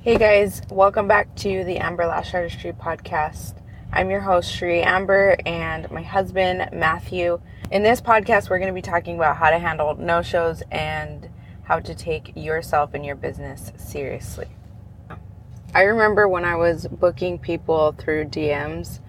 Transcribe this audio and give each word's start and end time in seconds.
Hey 0.00 0.16
guys, 0.16 0.62
welcome 0.70 1.08
back 1.08 1.34
to 1.38 1.64
the 1.64 1.78
Amber 1.78 2.06
Lash 2.06 2.32
Artistry 2.32 2.72
podcast. 2.72 3.54
I'm 3.92 4.10
your 4.10 4.20
host, 4.20 4.48
Shree 4.48 4.80
Amber, 4.80 5.36
and 5.44 5.90
my 5.90 6.02
husband, 6.02 6.68
Matthew. 6.72 7.40
In 7.72 7.82
this 7.82 8.00
podcast, 8.00 8.48
we're 8.48 8.60
going 8.60 8.72
to 8.72 8.80
be 8.80 8.80
talking 8.80 9.16
about 9.16 9.38
how 9.38 9.50
to 9.50 9.58
handle 9.58 9.96
no 9.96 10.22
shows 10.22 10.62
and 10.70 11.28
how 11.64 11.80
to 11.80 11.96
take 11.96 12.32
yourself 12.36 12.94
and 12.94 13.04
your 13.04 13.16
business 13.16 13.72
seriously. 13.76 14.46
I 15.74 15.82
remember 15.82 16.28
when 16.28 16.44
I 16.44 16.54
was 16.54 16.86
booking 16.86 17.40
people 17.40 17.90
through 17.98 18.26
DMs 18.26 19.00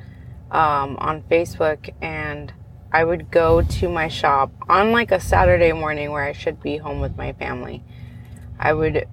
um, 0.49 0.97
on 0.97 1.21
Facebook, 1.29 1.93
and 2.01 2.51
I 2.91 3.03
would 3.03 3.29
go 3.29 3.61
to 3.61 3.89
my 3.89 4.07
shop 4.07 4.51
on 4.67 4.91
like 4.91 5.11
a 5.11 5.19
Saturday 5.19 5.71
morning 5.71 6.09
where 6.09 6.23
I 6.23 6.33
should 6.33 6.63
be 6.63 6.77
home 6.77 6.99
with 6.99 7.15
my 7.15 7.33
family. 7.33 7.83
I 8.59 8.73
would 8.73 9.07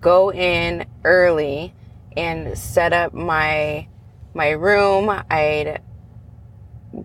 go 0.00 0.32
in 0.32 0.86
early 1.04 1.74
and 2.16 2.56
set 2.56 2.92
up 2.92 3.12
my 3.12 3.88
my 4.34 4.50
room. 4.50 5.10
I'd 5.30 5.80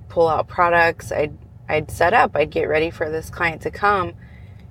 pull 0.07 0.27
out 0.27 0.47
products. 0.47 1.11
I'd 1.11 1.37
I'd 1.67 1.91
set 1.91 2.13
up. 2.13 2.35
I'd 2.35 2.49
get 2.49 2.63
ready 2.63 2.89
for 2.89 3.09
this 3.09 3.29
client 3.29 3.61
to 3.63 3.71
come. 3.71 4.13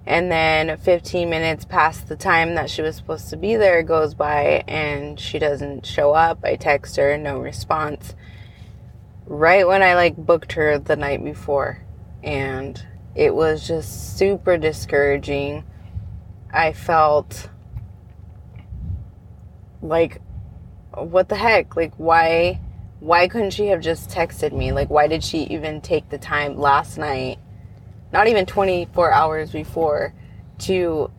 And 0.04 0.32
then 0.32 0.78
15 0.78 1.28
minutes 1.28 1.66
past 1.66 2.08
the 2.08 2.16
time 2.16 2.54
that 2.54 2.70
she 2.70 2.80
was 2.80 2.96
supposed 2.96 3.28
to 3.28 3.36
be 3.36 3.56
there 3.56 3.82
goes 3.82 4.14
by 4.14 4.64
and 4.66 5.20
she 5.20 5.38
doesn't 5.38 5.84
show 5.84 6.14
up. 6.14 6.38
I 6.42 6.56
text 6.56 6.96
her, 6.96 7.18
no 7.18 7.38
response. 7.38 8.14
Right 9.26 9.66
when 9.66 9.82
I 9.82 9.94
like 9.94 10.16
booked 10.16 10.52
her 10.52 10.78
the 10.78 10.96
night 10.96 11.22
before. 11.22 11.84
And 12.24 12.82
it 13.14 13.34
was 13.34 13.68
just 13.68 14.16
super 14.16 14.56
discouraging. 14.56 15.64
I 16.50 16.72
felt 16.72 17.50
like 19.82 20.20
what 20.94 21.28
the 21.28 21.36
heck? 21.36 21.76
Like 21.76 21.94
why 21.96 22.60
why 23.00 23.28
couldn't 23.28 23.50
she 23.50 23.68
have 23.68 23.80
just 23.80 24.10
texted 24.10 24.52
me? 24.52 24.72
Like 24.72 24.90
why 24.90 25.06
did 25.06 25.22
she 25.22 25.44
even 25.44 25.80
take 25.80 26.08
the 26.08 26.18
time 26.18 26.58
last 26.58 26.98
night 26.98 27.38
not 28.12 28.26
even 28.26 28.46
24 28.46 29.12
hours 29.12 29.50
before 29.50 30.14
to 30.58 31.10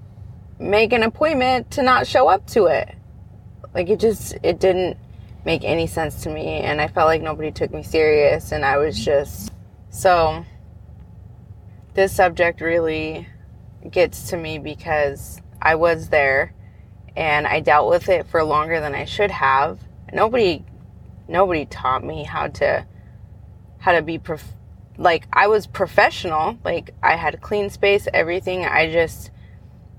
make 0.57 0.91
an 0.91 1.03
appointment 1.03 1.69
to 1.71 1.83
not 1.83 2.07
show 2.07 2.27
up 2.27 2.45
to 2.47 2.65
it? 2.65 2.95
Like 3.73 3.89
it 3.89 3.99
just 3.99 4.35
it 4.43 4.59
didn't 4.59 4.97
make 5.45 5.63
any 5.63 5.87
sense 5.87 6.23
to 6.23 6.29
me 6.29 6.59
and 6.59 6.81
i 6.81 6.87
felt 6.87 7.07
like 7.07 7.21
nobody 7.21 7.51
took 7.51 7.73
me 7.73 7.81
serious 7.81 8.51
and 8.51 8.65
i 8.65 8.77
was 8.77 9.03
just 9.03 9.51
so 9.89 10.45
this 11.93 12.13
subject 12.13 12.61
really 12.61 13.27
gets 13.89 14.29
to 14.29 14.37
me 14.37 14.59
because 14.59 15.41
i 15.61 15.75
was 15.75 16.09
there 16.09 16.53
and 17.15 17.47
I 17.47 17.59
dealt 17.59 17.89
with 17.89 18.09
it 18.09 18.27
for 18.27 18.43
longer 18.43 18.79
than 18.79 18.95
I 18.95 19.05
should 19.05 19.31
have. 19.31 19.79
Nobody 20.13 20.63
nobody 21.27 21.65
taught 21.65 22.03
me 22.03 22.23
how 22.23 22.47
to 22.47 22.85
how 23.79 23.93
to 23.93 24.01
be 24.01 24.17
prof- 24.17 24.55
like 24.97 25.27
I 25.31 25.47
was 25.47 25.67
professional, 25.67 26.57
like 26.63 26.93
I 27.01 27.15
had 27.15 27.41
clean 27.41 27.69
space, 27.69 28.07
everything. 28.13 28.65
I 28.65 28.91
just 28.91 29.31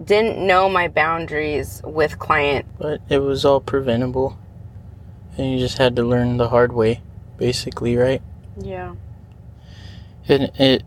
didn't 0.02 0.44
know 0.44 0.68
my 0.68 0.88
boundaries 0.88 1.80
with 1.84 2.18
client. 2.18 2.66
But 2.78 3.00
it 3.08 3.18
was 3.18 3.44
all 3.44 3.60
preventable. 3.60 4.38
And 5.38 5.52
you 5.52 5.58
just 5.58 5.78
had 5.78 5.96
to 5.96 6.02
learn 6.02 6.36
the 6.36 6.48
hard 6.48 6.72
way, 6.72 7.00
basically, 7.38 7.96
right? 7.96 8.22
Yeah. 8.60 8.94
And 10.28 10.50
it 10.56 10.82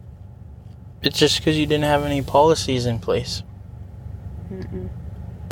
it's 1.01 1.17
just 1.17 1.39
because 1.39 1.57
you 1.57 1.65
didn't 1.65 1.85
have 1.85 2.03
any 2.03 2.21
policies 2.21 2.85
in 2.85 2.99
place. 2.99 3.43
Mm-mm 4.51 4.89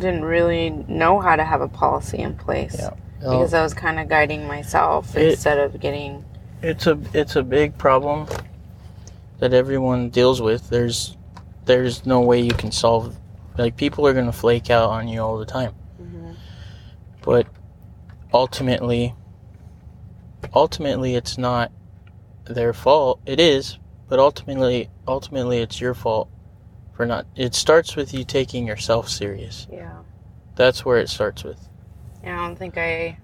didn't 0.02 0.24
really 0.24 0.70
know 0.70 1.20
how 1.20 1.36
to 1.36 1.44
have 1.44 1.60
a 1.60 1.68
policy 1.68 2.18
in 2.18 2.34
place 2.34 2.76
yeah. 2.78 2.90
well, 3.22 3.38
because 3.38 3.54
I 3.54 3.62
was 3.62 3.72
kind 3.72 3.98
of 3.98 4.08
guiding 4.08 4.46
myself 4.46 5.16
it, 5.16 5.30
instead 5.30 5.58
of 5.58 5.80
getting. 5.80 6.24
It's 6.62 6.86
a 6.86 6.98
it's 7.14 7.36
a 7.36 7.42
big 7.42 7.78
problem 7.78 8.28
that 9.38 9.54
everyone 9.54 10.10
deals 10.10 10.42
with. 10.42 10.68
There's 10.68 11.16
there's 11.64 12.04
no 12.04 12.20
way 12.20 12.40
you 12.40 12.52
can 12.52 12.72
solve. 12.72 13.16
Like 13.56 13.76
people 13.76 14.06
are 14.06 14.12
gonna 14.12 14.32
flake 14.32 14.70
out 14.70 14.90
on 14.90 15.08
you 15.08 15.20
all 15.20 15.38
the 15.38 15.46
time, 15.46 15.74
mm-hmm. 16.00 16.32
but 17.22 17.46
ultimately, 18.32 19.14
ultimately, 20.54 21.14
it's 21.14 21.38
not 21.38 21.72
their 22.44 22.72
fault. 22.72 23.20
It 23.26 23.40
is, 23.40 23.78
but 24.08 24.18
ultimately, 24.18 24.90
ultimately, 25.06 25.58
it's 25.58 25.80
your 25.80 25.94
fault 25.94 26.28
for 27.02 27.06
not. 27.06 27.26
It 27.34 27.52
starts 27.54 27.96
with 27.96 28.14
you 28.14 28.24
taking 28.24 28.64
yourself 28.64 29.08
serious. 29.08 29.66
Yeah. 29.70 30.02
That's 30.54 30.84
where 30.84 30.98
it 30.98 31.08
starts 31.08 31.42
with. 31.42 31.68
Yeah, 32.22 32.40
I 32.40 32.46
don't 32.46 32.56
think 32.56 32.78
I. 32.78 33.18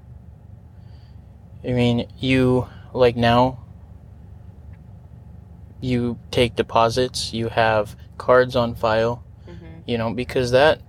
I 1.64 1.68
mean, 1.68 2.08
you 2.18 2.66
like 2.92 3.16
now. 3.16 3.60
You 5.80 6.18
take 6.32 6.56
deposits. 6.56 7.32
You 7.32 7.50
have 7.50 7.94
cards 8.16 8.56
on 8.56 8.74
file. 8.74 9.22
Mm-hmm. 9.48 9.82
You 9.86 9.98
know 9.98 10.12
because 10.12 10.50
that 10.50 10.80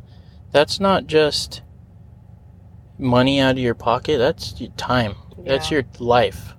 that's 0.51 0.79
not 0.79 1.05
just 1.05 1.61
money 2.97 3.39
out 3.39 3.51
of 3.51 3.59
your 3.59 3.75
pocket. 3.75 4.17
That's 4.17 4.59
your 4.59 4.71
time. 4.77 5.13
Yeah. 5.37 5.43
That's 5.45 5.69
your 5.69 5.83
life. 5.99 6.55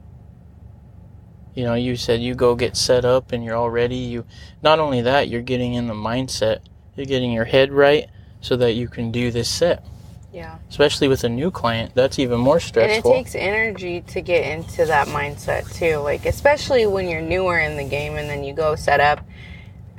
You 1.54 1.64
know, 1.64 1.74
you 1.74 1.96
said 1.96 2.20
you 2.20 2.34
go 2.34 2.54
get 2.54 2.76
set 2.76 3.04
up 3.04 3.32
and 3.32 3.44
you're 3.44 3.56
all 3.56 3.70
ready. 3.70 3.96
You 3.96 4.24
not 4.62 4.78
only 4.78 5.02
that, 5.02 5.28
you're 5.28 5.42
getting 5.42 5.74
in 5.74 5.88
the 5.88 5.94
mindset. 5.94 6.60
You're 6.96 7.06
getting 7.06 7.32
your 7.32 7.44
head 7.44 7.72
right 7.72 8.08
so 8.40 8.56
that 8.56 8.72
you 8.72 8.88
can 8.88 9.10
do 9.10 9.30
this 9.30 9.48
set. 9.48 9.84
Yeah. 10.32 10.58
Especially 10.68 11.08
with 11.08 11.24
a 11.24 11.28
new 11.28 11.50
client, 11.50 11.92
that's 11.94 12.18
even 12.20 12.38
more 12.38 12.60
stressful. 12.60 13.10
And 13.10 13.20
it 13.20 13.24
takes 13.24 13.34
energy 13.34 14.02
to 14.02 14.20
get 14.20 14.46
into 14.58 14.86
that 14.86 15.08
mindset 15.08 15.72
too. 15.74 15.96
Like 15.96 16.24
especially 16.24 16.86
when 16.86 17.08
you're 17.08 17.20
newer 17.20 17.58
in 17.58 17.76
the 17.76 17.84
game 17.84 18.14
and 18.14 18.28
then 18.28 18.44
you 18.44 18.54
go 18.54 18.76
set 18.76 19.00
up 19.00 19.24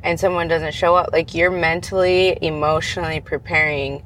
and 0.03 0.19
someone 0.19 0.47
doesn't 0.47 0.73
show 0.73 0.95
up, 0.95 1.09
like 1.12 1.35
you're 1.35 1.51
mentally, 1.51 2.38
emotionally 2.41 3.19
preparing 3.19 4.03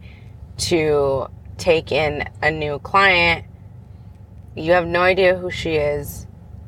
to 0.58 1.28
take 1.58 1.92
in 1.92 2.28
a 2.42 2.50
new 2.50 2.80
client. 2.80 3.46
You 4.56 4.72
have 4.72 4.88
no 4.88 5.02
idea 5.02 5.38
who 5.38 5.52
she 5.52 5.76
is 5.76 6.26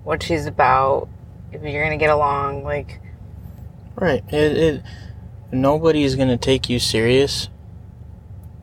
what 0.07 0.23
she's 0.23 0.45
about, 0.45 1.09
if 1.51 1.61
you're 1.61 1.83
gonna 1.83 1.97
get 1.97 2.09
along, 2.09 2.63
like. 2.63 3.01
Right. 3.97 4.23
It, 4.29 4.57
it 4.57 4.83
nobody's 5.51 6.15
gonna 6.15 6.37
take 6.37 6.69
you 6.69 6.79
serious 6.79 7.49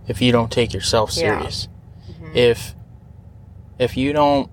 if 0.09 0.23
you 0.23 0.33
don't 0.33 0.51
take 0.51 0.73
yourself 0.73 1.13
serious. 1.13 1.69
Yeah. 2.09 2.15
Mm-hmm. 2.15 2.37
If 2.37 2.75
if 3.79 3.95
you 3.95 4.15
don't 4.15 4.51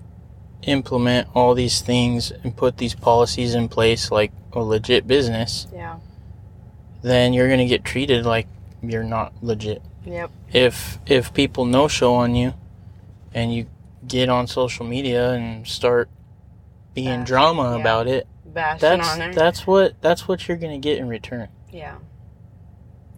implement 0.63 1.29
all 1.33 1.55
these 1.55 1.79
things 1.79 2.31
and 2.31 2.55
put 2.57 2.77
these 2.77 2.93
policies 2.93 3.55
in 3.55 3.69
place 3.69 4.11
like 4.11 4.33
a 4.51 4.59
legit 4.59 5.07
business, 5.07 5.67
yeah, 5.73 5.97
then 7.03 7.31
you're 7.31 7.47
gonna 7.47 7.67
get 7.67 7.85
treated 7.85 8.25
like 8.25 8.47
you're 8.83 9.05
not 9.05 9.31
legit. 9.41 9.81
Yep. 10.05 10.29
If 10.51 10.99
if 11.05 11.33
people 11.33 11.63
no 11.63 11.87
show 11.87 12.15
on 12.15 12.35
you 12.35 12.53
and 13.33 13.55
you 13.55 13.67
get 14.05 14.27
on 14.27 14.45
social 14.45 14.85
media 14.85 15.31
and 15.31 15.65
start 15.65 16.09
being 16.93 17.23
drama 17.23 17.75
yeah. 17.75 17.81
about 17.81 18.07
it, 18.07 18.27
Bashing 18.45 18.79
that's 18.79 19.35
that's 19.35 19.67
what 19.67 20.01
that's 20.01 20.27
what 20.27 20.47
you're 20.47 20.57
gonna 20.57 20.77
get 20.77 20.97
in 20.97 21.07
return. 21.07 21.47
Yeah. 21.71 21.97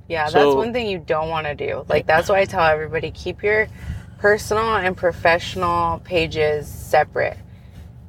Yeah, 0.08 0.28
so, 0.28 0.38
that's 0.38 0.56
one 0.56 0.74
thing 0.74 0.88
you 0.88 1.00
don't 1.00 1.30
want 1.30 1.48
to 1.48 1.56
do. 1.56 1.86
Like 1.88 2.06
that's 2.06 2.30
why 2.30 2.40
I 2.40 2.46
tell 2.46 2.66
everybody 2.66 3.10
keep 3.12 3.42
your 3.42 3.68
personal 4.20 4.76
and 4.76 4.96
professional 4.96 6.00
pages 6.00 6.68
separate. 6.68 7.38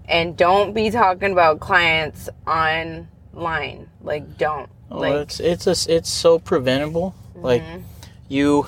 And 0.07 0.37
don't 0.37 0.75
be 0.75 0.91
talking 0.91 1.33
about 1.33 1.61
clients 1.61 2.29
online. 2.47 3.89
Like 4.03 4.37
don't. 4.37 4.69
Oh, 4.91 4.99
like 4.99 5.15
it's 5.15 5.41
it's 5.41 5.67
a, 5.67 5.95
it's 5.97 6.11
so 6.11 6.39
preventable. 6.39 7.15
Mm-hmm. 7.31 7.45
Like 7.45 7.63
you 8.29 8.67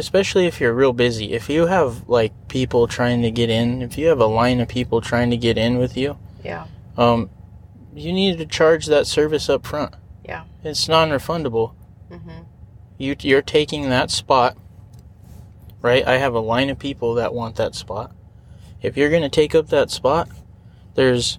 especially 0.00 0.46
if 0.46 0.60
you're 0.60 0.72
real 0.72 0.94
busy. 0.94 1.34
If 1.34 1.48
you 1.50 1.66
have 1.66 2.08
like 2.08 2.32
people 2.48 2.88
trying 2.88 3.20
to 3.22 3.30
get 3.30 3.50
in, 3.50 3.82
if 3.82 3.98
you 3.98 4.08
have 4.08 4.18
a 4.18 4.26
line 4.26 4.58
of 4.60 4.68
people 4.68 5.00
trying 5.00 5.30
to 5.30 5.36
get 5.36 5.58
in 5.58 5.76
with 5.76 5.96
you, 5.96 6.16
yeah, 6.42 6.66
um, 6.96 7.28
you 7.94 8.12
need 8.12 8.38
to 8.38 8.46
charge 8.46 8.86
that 8.86 9.06
service 9.06 9.48
up 9.48 9.66
front. 9.66 9.94
Yeah, 10.24 10.44
it's 10.64 10.88
non-refundable. 10.88 11.74
Mm-hmm. 12.10 12.44
You 12.98 13.14
you're 13.20 13.42
taking 13.42 13.90
that 13.90 14.10
spot, 14.10 14.56
right? 15.82 16.04
I 16.06 16.16
have 16.16 16.34
a 16.34 16.40
line 16.40 16.70
of 16.70 16.78
people 16.78 17.14
that 17.14 17.34
want 17.34 17.56
that 17.56 17.74
spot. 17.74 18.12
If 18.80 18.96
you're 18.96 19.10
going 19.10 19.22
to 19.22 19.28
take 19.28 19.54
up 19.54 19.68
that 19.68 19.90
spot, 19.90 20.30
there's 20.94 21.38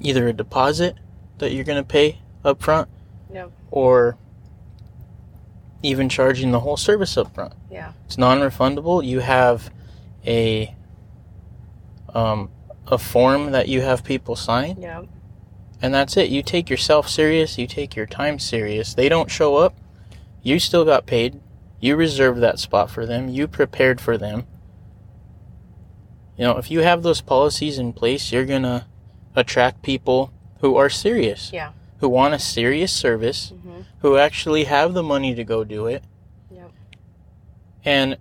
either 0.00 0.26
a 0.26 0.32
deposit 0.32 0.96
that 1.38 1.52
you're 1.52 1.64
going 1.64 1.82
to 1.82 1.88
pay 1.88 2.18
up 2.44 2.60
front, 2.60 2.88
yep. 3.32 3.52
or 3.70 4.18
even 5.82 6.08
charging 6.08 6.50
the 6.50 6.60
whole 6.60 6.76
service 6.76 7.16
up 7.16 7.34
front. 7.34 7.54
Yeah. 7.70 7.92
It's 8.06 8.18
non-refundable. 8.18 9.04
You 9.04 9.20
have 9.20 9.72
a 10.26 10.74
um, 12.14 12.50
a 12.86 12.98
form 12.98 13.52
that 13.52 13.68
you 13.68 13.80
have 13.82 14.04
people 14.04 14.36
sign. 14.36 14.76
Yeah. 14.80 15.02
And 15.80 15.94
that's 15.94 16.16
it. 16.16 16.28
You 16.28 16.42
take 16.42 16.68
yourself 16.68 17.08
serious, 17.08 17.56
you 17.56 17.66
take 17.66 17.96
your 17.96 18.06
time 18.06 18.38
serious. 18.38 18.94
They 18.94 19.08
don't 19.08 19.30
show 19.30 19.56
up, 19.56 19.74
you 20.42 20.58
still 20.58 20.84
got 20.84 21.06
paid. 21.06 21.40
You 21.80 21.96
reserved 21.96 22.40
that 22.40 22.58
spot 22.58 22.90
for 22.90 23.06
them. 23.06 23.28
You 23.28 23.46
prepared 23.48 24.00
for 24.02 24.18
them. 24.18 24.46
You 26.36 26.44
know, 26.44 26.58
if 26.58 26.70
you 26.70 26.80
have 26.80 27.02
those 27.02 27.22
policies 27.22 27.78
in 27.78 27.94
place, 27.94 28.30
you're 28.32 28.44
going 28.44 28.64
to 28.64 28.86
attract 29.34 29.82
people 29.82 30.32
who 30.60 30.76
are 30.76 30.90
serious, 30.90 31.50
Yeah. 31.52 31.70
Who 32.00 32.08
want 32.08 32.34
a 32.34 32.38
serious 32.38 32.92
service, 32.92 33.52
Mhm. 33.52 33.84
who 34.00 34.16
actually 34.16 34.64
have 34.64 34.94
the 34.94 35.02
money 35.02 35.34
to 35.34 35.44
go 35.44 35.64
do 35.64 35.86
it. 35.86 36.02
Yep. 36.50 36.70
And 37.84 38.16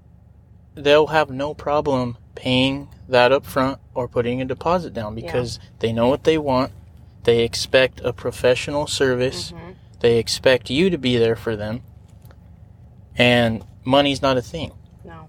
they'll 0.75 1.07
have 1.07 1.29
no 1.29 1.53
problem 1.53 2.17
paying 2.35 2.89
that 3.07 3.31
up 3.31 3.45
front 3.45 3.79
or 3.93 4.07
putting 4.07 4.41
a 4.41 4.45
deposit 4.45 4.93
down 4.93 5.15
because 5.15 5.59
they 5.79 5.91
know 5.91 6.07
what 6.07 6.23
they 6.23 6.37
want. 6.37 6.71
They 7.23 7.43
expect 7.43 7.99
a 8.01 8.13
professional 8.13 8.87
service. 8.87 9.51
Mhm. 9.51 9.75
They 9.99 10.17
expect 10.17 10.69
you 10.69 10.89
to 10.89 10.97
be 10.97 11.17
there 11.17 11.35
for 11.35 11.55
them. 11.55 11.81
And 13.17 13.63
money's 13.83 14.21
not 14.21 14.37
a 14.37 14.41
thing. 14.41 14.71
No. 15.03 15.27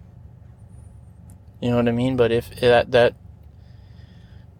You 1.60 1.70
know 1.70 1.76
what 1.76 1.88
I 1.88 1.92
mean? 1.92 2.16
But 2.16 2.30
if 2.30 2.58
that 2.60 2.90
that 2.92 3.14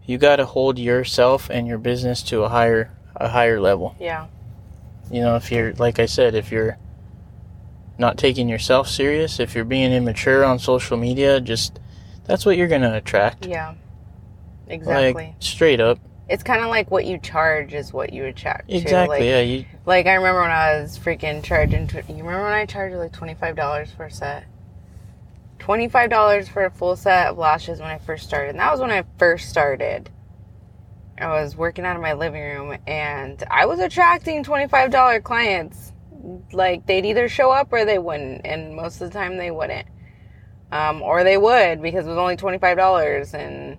you 0.04 0.18
got 0.18 0.36
to 0.36 0.46
hold 0.46 0.78
yourself 0.78 1.48
and 1.50 1.68
your 1.68 1.78
business 1.78 2.22
to 2.24 2.42
a 2.42 2.48
higher 2.48 2.90
a 3.20 3.28
higher 3.28 3.60
level. 3.60 3.94
Yeah. 4.00 4.26
You 5.10 5.20
know, 5.20 5.36
if 5.36 5.52
you're 5.52 5.72
like 5.74 5.98
I 5.98 6.06
said, 6.06 6.34
if 6.34 6.50
you're 6.50 6.78
not 7.98 8.16
taking 8.16 8.48
yourself 8.48 8.88
serious, 8.88 9.38
if 9.38 9.54
you're 9.54 9.64
being 9.64 9.92
immature 9.92 10.44
on 10.44 10.58
social 10.58 10.96
media, 10.96 11.40
just 11.40 11.78
that's 12.24 12.46
what 12.46 12.56
you're 12.56 12.68
going 12.68 12.82
to 12.82 12.96
attract. 12.96 13.46
Yeah. 13.46 13.74
Exactly. 14.68 15.24
Like 15.26 15.34
straight 15.40 15.80
up. 15.80 15.98
it's 16.28 16.42
kind 16.44 16.62
of 16.62 16.68
like 16.68 16.90
what 16.90 17.04
you 17.04 17.18
charge 17.18 17.74
is 17.74 17.92
what 17.92 18.12
you 18.12 18.24
attract. 18.24 18.70
Exactly. 18.70 19.18
Like, 19.18 19.24
yeah, 19.26 19.40
you 19.40 19.64
Like 19.84 20.06
I 20.06 20.14
remember 20.14 20.40
when 20.42 20.50
I 20.50 20.80
was 20.80 20.96
freaking 20.98 21.42
charging. 21.42 21.86
tw- 21.88 22.08
You 22.08 22.22
remember 22.24 22.44
when 22.44 22.52
I 22.52 22.66
charged 22.66 22.96
like 22.96 23.12
twenty 23.12 23.34
five 23.34 23.56
dollars 23.56 23.90
for 23.90 24.06
a 24.06 24.10
set? 24.10 24.44
Twenty 25.58 25.88
five 25.88 26.08
dollars 26.08 26.48
for 26.48 26.64
a 26.64 26.70
full 26.70 26.94
set 26.96 27.26
of 27.26 27.36
lashes 27.38 27.80
when 27.80 27.90
I 27.90 27.98
first 27.98 28.26
started, 28.26 28.50
and 28.50 28.60
that 28.60 28.70
was 28.70 28.80
when 28.80 28.90
I 28.92 29.02
first 29.18 29.48
started. 29.50 30.08
I 31.20 31.42
was 31.42 31.56
working 31.56 31.84
out 31.84 31.96
of 31.96 32.02
my 32.02 32.14
living 32.14 32.42
room, 32.42 32.76
and 32.86 33.42
I 33.50 33.66
was 33.66 33.78
attracting 33.78 34.42
twenty 34.42 34.68
five 34.68 34.90
dollar 34.90 35.20
clients. 35.20 35.92
Like 36.52 36.86
they'd 36.86 37.06
either 37.06 37.28
show 37.28 37.50
up 37.50 37.68
or 37.72 37.84
they 37.84 37.98
wouldn't, 37.98 38.42
and 38.44 38.74
most 38.74 39.00
of 39.00 39.10
the 39.10 39.18
time 39.18 39.36
they 39.36 39.50
wouldn't, 39.50 39.86
um, 40.72 41.02
or 41.02 41.24
they 41.24 41.36
would 41.38 41.82
because 41.82 42.06
it 42.06 42.10
was 42.10 42.18
only 42.18 42.36
twenty 42.36 42.58
five 42.58 42.76
dollars 42.76 43.34
and 43.34 43.78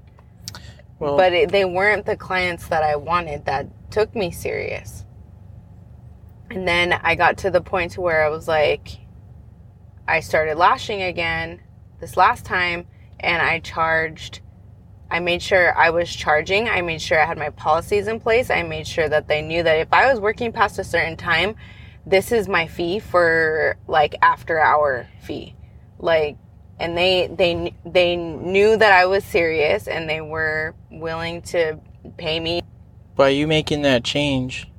well 1.00 1.18
but 1.18 1.34
it, 1.34 1.52
they 1.52 1.66
weren't 1.66 2.06
the 2.06 2.16
clients 2.16 2.68
that 2.68 2.84
I 2.84 2.96
wanted 2.96 3.46
that 3.46 3.68
took 3.92 4.16
me 4.16 4.32
serious. 4.32 5.06
And 6.50 6.68
then 6.68 6.94
I 6.94 7.16
got 7.16 7.38
to 7.40 7.52
the 7.52 7.62
point 7.62 7.94
to 7.94 8.02
where 8.02 8.26
I 8.26 8.30
was 8.30 8.48
like, 8.48 9.00
I 10.08 10.20
started 10.20 10.58
lashing 10.58 11.02
again 11.02 11.62
this 12.02 12.18
last 12.18 12.46
time, 12.46 12.88
and 13.20 13.42
I 13.42 13.60
charged. 13.60 14.42
I 15.12 15.20
made 15.20 15.42
sure 15.42 15.78
I 15.78 15.90
was 15.90 16.10
charging. 16.10 16.70
I 16.70 16.82
made 16.82 17.02
sure 17.02 17.22
I 17.22 17.26
had 17.26 17.38
my 17.38 17.50
policies 17.50 18.08
in 18.08 18.22
place. 18.22 18.50
I 18.50 18.64
made 18.64 18.88
sure 18.88 19.10
that 19.10 19.28
they 19.28 19.42
knew 19.42 19.62
that 19.62 19.78
if 19.80 19.92
I 19.92 20.10
was 20.10 20.22
working 20.22 20.54
past 20.54 20.80
a 20.80 20.86
certain 20.86 21.18
time, 21.18 21.58
this 22.06 22.32
is 22.32 22.48
my 22.48 22.66
fee 22.66 23.00
for 23.00 23.76
like 23.88 24.16
after 24.22 24.58
hour 24.58 25.08
fee. 25.22 25.54
Like 26.00 26.38
and 26.80 26.98
they 26.98 27.28
they 27.28 27.76
they 27.86 28.16
knew 28.16 28.78
that 28.78 28.94
I 28.94 29.06
was 29.06 29.26
serious 29.26 29.88
and 29.88 30.10
they 30.10 30.22
were 30.22 30.76
willing 30.90 31.42
to 31.44 31.78
pay 32.16 32.40
me. 32.40 32.62
by 33.16 33.30
you 33.30 33.48
making 33.48 33.82
that 33.82 34.06
change, 34.06 34.72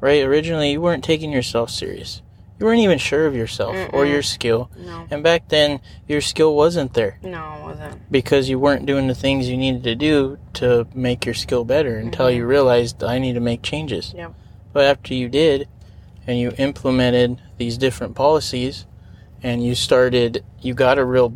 right? 0.00 0.22
Originally, 0.22 0.72
you 0.72 0.82
weren't 0.82 1.02
taking 1.02 1.32
yourself 1.32 1.70
serious. 1.70 2.20
You 2.58 2.64
weren't 2.66 2.80
even 2.80 2.98
sure 2.98 3.26
of 3.26 3.34
yourself 3.36 3.74
or 3.92 4.04
Mm-mm. 4.04 4.10
your 4.10 4.22
skill. 4.22 4.70
No, 4.78 5.06
And 5.10 5.22
back 5.22 5.48
then, 5.48 5.80
your 6.08 6.20
skill 6.22 6.54
wasn't 6.56 6.94
there 6.94 7.18
no, 7.22 7.56
it 7.58 7.62
wasn't. 7.64 8.10
because 8.10 8.48
you 8.48 8.58
weren't 8.58 8.86
doing 8.86 9.08
the 9.08 9.14
things 9.14 9.48
you 9.48 9.56
needed 9.58 9.82
to 9.84 9.94
do 9.94 10.38
to 10.54 10.86
make 10.94 11.26
your 11.26 11.34
skill 11.34 11.64
better 11.64 11.96
until 11.98 12.26
Mhm. 12.26 12.36
you 12.36 12.46
realized 12.46 13.04
I 13.04 13.18
need 13.18 13.34
to 13.34 13.40
make 13.40 13.60
changes. 13.62 14.14
Yep. 14.16 14.32
But 14.72 14.84
after 14.84 15.12
you 15.12 15.28
did 15.28 15.68
and 16.26 16.38
you 16.38 16.52
implemented 16.56 17.40
these 17.58 17.76
different 17.76 18.14
policies 18.14 18.86
and 19.42 19.62
you 19.62 19.74
started, 19.74 20.42
you 20.62 20.72
got 20.72 20.98
a 20.98 21.04
real 21.04 21.34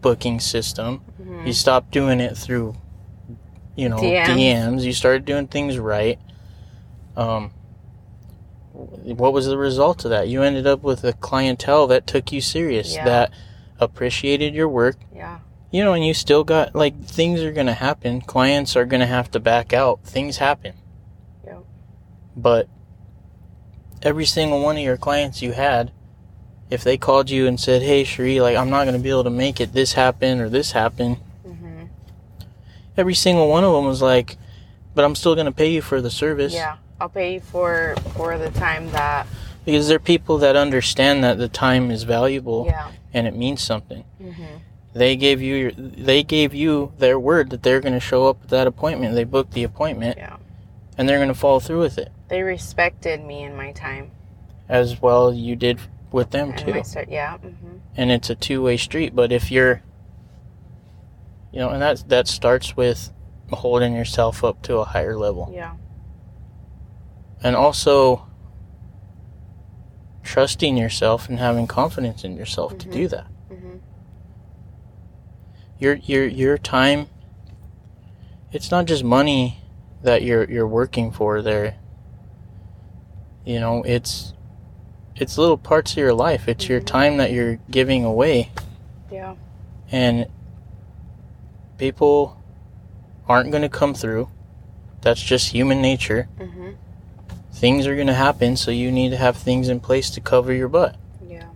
booking 0.00 0.40
system. 0.40 1.02
Mhm. 1.22 1.46
You 1.46 1.52
stopped 1.52 1.90
doing 1.90 2.20
it 2.20 2.36
through, 2.38 2.74
you 3.76 3.88
know, 3.90 3.98
DMs. 3.98 4.26
DMs. 4.28 4.84
You 4.84 4.92
started 4.94 5.24
doing 5.26 5.46
things 5.46 5.78
right. 5.78 6.18
Um, 7.18 7.50
what 8.90 9.32
was 9.32 9.46
the 9.46 9.58
result 9.58 10.04
of 10.04 10.10
that? 10.10 10.28
You 10.28 10.42
ended 10.42 10.66
up 10.66 10.82
with 10.82 11.04
a 11.04 11.12
clientele 11.12 11.86
that 11.88 12.06
took 12.06 12.32
you 12.32 12.40
serious, 12.40 12.94
Yeah. 12.94 13.04
that 13.04 13.32
appreciated 13.80 14.54
your 14.54 14.68
work. 14.68 14.96
Yeah, 15.14 15.38
You 15.70 15.84
know, 15.84 15.92
and 15.92 16.04
you 16.04 16.14
still 16.14 16.44
got 16.44 16.74
like 16.74 17.04
things 17.04 17.42
are 17.42 17.52
gonna 17.52 17.74
happen. 17.74 18.20
Clients 18.22 18.74
are 18.76 18.84
gonna 18.84 19.06
have 19.06 19.30
to 19.32 19.40
back 19.40 19.72
out. 19.72 20.00
Things 20.04 20.38
happen. 20.38 20.72
Yep. 21.46 21.64
But 22.36 22.68
every 24.02 24.24
single 24.24 24.60
one 24.62 24.76
of 24.76 24.82
your 24.82 24.96
clients 24.96 25.42
you 25.42 25.52
had, 25.52 25.92
if 26.70 26.82
they 26.84 26.96
called 26.96 27.30
you 27.30 27.46
and 27.46 27.58
said, 27.60 27.82
"Hey, 27.82 28.04
Cherie, 28.04 28.40
like 28.40 28.56
I'm 28.56 28.70
not 28.70 28.84
gonna 28.84 28.98
be 28.98 29.10
able 29.10 29.24
to 29.24 29.30
make 29.30 29.60
it. 29.60 29.72
This 29.72 29.92
happened 29.94 30.40
or 30.40 30.48
this 30.48 30.72
happened," 30.72 31.18
hmm 31.44 31.84
every 32.96 33.14
single 33.14 33.48
one 33.48 33.62
of 33.64 33.72
them 33.72 33.84
was 33.84 34.02
like, 34.02 34.36
"But 34.94 35.04
I'm 35.04 35.14
still 35.14 35.34
gonna 35.36 35.52
pay 35.52 35.70
you 35.70 35.82
for 35.82 36.00
the 36.00 36.10
service." 36.10 36.54
yeah. 36.54 36.76
I'll 37.00 37.08
pay 37.08 37.34
you 37.34 37.40
for 37.40 37.94
for 38.16 38.36
the 38.38 38.50
time 38.50 38.90
that. 38.92 39.26
Because 39.64 39.88
they're 39.88 39.98
people 39.98 40.38
that 40.38 40.56
understand 40.56 41.22
that 41.24 41.36
the 41.38 41.48
time 41.48 41.90
is 41.90 42.04
valuable 42.04 42.64
Yeah. 42.66 42.90
and 43.12 43.26
it 43.26 43.34
means 43.36 43.62
something. 43.62 44.04
hmm 44.20 44.32
They 44.94 45.14
gave 45.16 45.42
you 45.42 45.54
your, 45.54 45.70
they 45.72 46.22
gave 46.22 46.54
you 46.54 46.92
their 46.98 47.18
word 47.20 47.50
that 47.50 47.62
they're 47.62 47.80
going 47.80 47.92
to 47.92 48.00
show 48.00 48.26
up 48.28 48.42
at 48.44 48.48
that 48.48 48.66
appointment. 48.66 49.14
They 49.14 49.24
booked 49.24 49.52
the 49.52 49.64
appointment 49.64 50.16
Yeah. 50.16 50.36
and 50.96 51.06
they're 51.08 51.18
going 51.18 51.28
to 51.28 51.34
follow 51.34 51.60
through 51.60 51.80
with 51.80 51.98
it 51.98 52.10
They 52.28 52.42
respected 52.42 53.22
me 53.24 53.42
and 53.42 53.56
my 53.56 53.72
time. 53.72 54.10
as 54.68 55.00
well 55.02 55.32
you 55.34 55.54
did 55.54 55.78
with 56.10 56.30
them 56.30 56.50
And 56.50 56.58
too. 56.58 56.82
start. 56.84 57.08
Yeah. 57.10 57.36
hmm 57.36 57.76
And 57.96 58.10
it's 58.10 58.30
a 58.30 58.34
two-way 58.34 58.76
street, 58.78 59.14
but 59.14 59.30
if 59.32 59.50
you're 59.50 59.82
you 61.52 61.60
know, 61.60 61.70
and 61.70 61.80
that 61.82 62.08
that 62.08 62.28
starts 62.28 62.76
with 62.76 63.10
holding 63.50 63.94
yourself 63.94 64.44
up 64.44 64.60
to 64.62 64.76
a 64.78 64.84
higher 64.84 65.16
level. 65.16 65.50
Yeah. 65.54 65.72
And 67.42 67.54
also 67.56 68.26
trusting 70.22 70.76
yourself 70.76 71.28
and 71.28 71.38
having 71.38 71.66
confidence 71.66 72.24
in 72.24 72.36
yourself 72.36 72.76
to 72.78 72.86
Mhm. 72.88 72.92
do 72.92 73.08
that. 73.08 73.26
hmm 73.48 73.76
your 75.80 75.94
your 75.94 76.26
your 76.26 76.58
time 76.58 77.06
it's 78.50 78.70
not 78.70 78.84
just 78.84 79.04
money 79.04 79.58
that 80.02 80.22
you're 80.22 80.42
you're 80.50 80.66
working 80.66 81.10
for 81.12 81.40
there 81.40 81.76
you 83.44 83.60
know 83.60 83.82
it's 83.84 84.34
it's 85.14 85.38
little 85.38 85.56
parts 85.56 85.92
of 85.92 85.98
your 85.98 86.12
life 86.12 86.48
it's 86.48 86.68
your 86.68 86.80
Mhm. 86.80 86.86
time 86.86 87.16
that 87.18 87.30
you're 87.32 87.58
giving 87.70 88.04
away 88.04 88.50
Yeah. 89.10 89.34
and 89.92 90.26
people 91.78 92.36
aren't 93.28 93.50
going 93.52 93.62
to 93.62 93.68
come 93.68 93.94
through 93.94 94.28
that's 95.00 95.22
just 95.22 95.50
human 95.50 95.80
nature 95.80 96.28
hmm 96.38 96.70
things 97.58 97.86
are 97.86 97.94
going 97.94 98.06
to 98.06 98.14
happen 98.14 98.56
so 98.56 98.70
you 98.70 98.90
need 98.92 99.10
to 99.10 99.16
have 99.16 99.36
things 99.36 99.68
in 99.68 99.80
place 99.80 100.10
to 100.10 100.20
cover 100.20 100.52
your 100.52 100.68
butt 100.68 100.94
Yeah. 101.26 101.48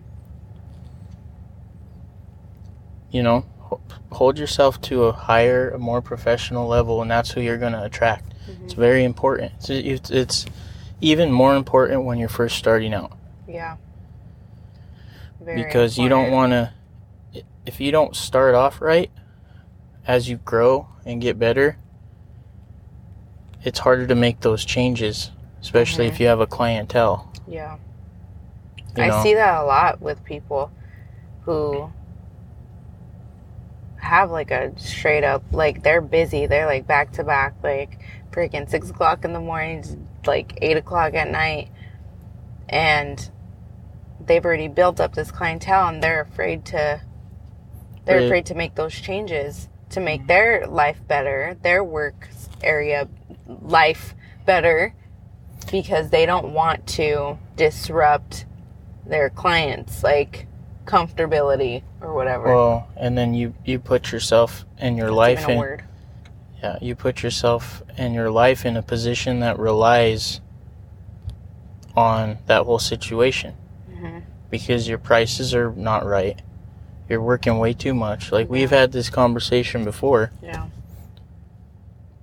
you 3.11 3.23
know 3.23 3.44
hold 4.11 4.38
yourself 4.38 4.80
to 4.82 5.04
a 5.04 5.12
higher 5.12 5.71
a 5.71 5.78
more 5.78 6.02
professional 6.02 6.66
level 6.66 7.00
and 7.02 7.11
that's 7.11 7.30
who 7.30 7.40
you're 7.40 7.56
going 7.59 7.73
to 7.73 7.82
attract 7.85 8.32
hmm 8.47 8.64
It's 8.64 8.75
very 8.75 9.04
important. 9.04 9.52
It's, 9.59 9.71
it's, 9.71 10.11
it's 10.11 10.47
even 11.00 11.30
more 11.32 11.54
important 11.56 12.04
when 12.04 12.18
you're 12.18 12.28
first 12.28 12.56
starting 12.59 12.92
out 12.94 13.12
Yeah. 13.49 13.76
Very 15.40 15.62
because 15.64 15.99
you 15.99 16.09
don't 16.09 16.30
want 16.30 16.52
to. 16.52 16.73
If 17.66 17.80
you 17.80 17.90
don't 17.92 18.14
start 18.14 18.54
off 18.54 18.80
right, 18.80 19.11
as 20.06 20.28
you 20.28 20.37
grow 20.37 20.88
and 21.04 21.21
get 21.21 21.38
better, 21.38 21.76
it's 23.64 23.80
harder 23.80 24.06
to 24.06 24.14
make 24.14 24.40
those 24.40 24.64
changes, 24.64 25.30
especially 25.62 26.07
Mhm. 26.07 26.11
if 26.11 26.21
you 26.21 26.26
have 26.26 26.40
a 26.40 26.47
clientele. 26.47 27.31
Yeah. 27.47 27.76
You 28.97 29.04
I 29.04 29.23
see 29.23 29.35
that 29.35 29.62
a 29.62 29.64
lot 29.64 30.02
with 30.02 30.23
people 30.25 30.71
who 31.45 31.90
have 33.97 34.31
like 34.31 34.50
a 34.50 34.73
straight 34.78 35.25
up 35.25 35.42
like 35.52 35.83
they're 35.83 36.00
busy. 36.02 36.47
They're 36.47 36.66
like 36.66 36.87
back 36.87 37.12
to 37.12 37.25
back, 37.25 37.54
like 37.62 37.99
freaking 38.33 38.69
six 38.69 38.90
o'clock 38.90 39.25
in 39.25 39.33
the 39.33 39.40
morning, 39.40 40.07
like 40.26 40.59
eight 40.61 40.76
o'clock 40.76 41.14
at 41.14 41.31
night, 41.31 41.71
and 42.69 43.31
they've 44.25 44.45
already 44.45 44.69
built 44.69 45.00
up 45.00 45.14
this 45.14 45.31
clientele, 45.31 45.88
and 45.88 46.02
they're 46.02 46.21
afraid 46.21 46.64
to. 46.66 47.00
They're 48.04 48.16
Right. 48.19 48.25
afraid 48.26 48.47
to 48.47 48.54
make 48.57 48.75
those 48.75 48.95
changes 48.95 49.69
to 49.90 50.00
make 50.00 50.26
their 50.26 50.66
life 50.66 51.00
better, 51.07 51.57
their 51.62 51.85
work 51.85 52.28
area 52.64 53.07
life 53.47 54.14
better, 54.45 54.92
because 55.71 56.11
they 56.11 56.26
don't 56.26 56.52
want 56.52 56.87
to 56.88 57.38
disrupt 57.57 58.47
their 59.07 59.31
clients. 59.31 60.02
Like 60.02 60.47
comfortability 60.85 61.83
or 62.00 62.14
whatever. 62.14 62.45
Well, 62.54 62.88
and 62.97 63.16
then 63.16 63.35
you 63.35 63.54
you 63.64 63.78
put 63.78 64.12
yourself 64.12 64.64
and 64.78 64.97
your 64.97 65.09
That's 65.09 65.16
life 65.16 65.49
in 65.49 65.59
word. 65.59 65.85
yeah, 66.62 66.78
you 66.81 66.95
put 66.95 67.23
yourself 67.23 67.83
and 67.97 68.14
your 68.14 68.31
life 68.31 68.64
in 68.64 68.76
a 68.76 68.83
position 68.83 69.40
that 69.40 69.59
relies 69.59 70.40
on 71.95 72.38
that 72.47 72.64
whole 72.64 72.78
situation 72.78 73.54
hmm 73.95 74.19
because 74.50 74.87
your 74.87 74.99
prices 74.99 75.54
are 75.54 75.73
not 75.73 76.04
right. 76.04 76.42
You're 77.09 77.23
working 77.23 77.59
way 77.59 77.73
too 77.73 77.95
much. 77.95 78.31
Like 78.33 78.50
we've 78.50 78.71
had 78.71 78.92
this 78.92 79.09
conversation 79.09 79.83
before. 79.83 80.31
Yeah. 80.42 80.66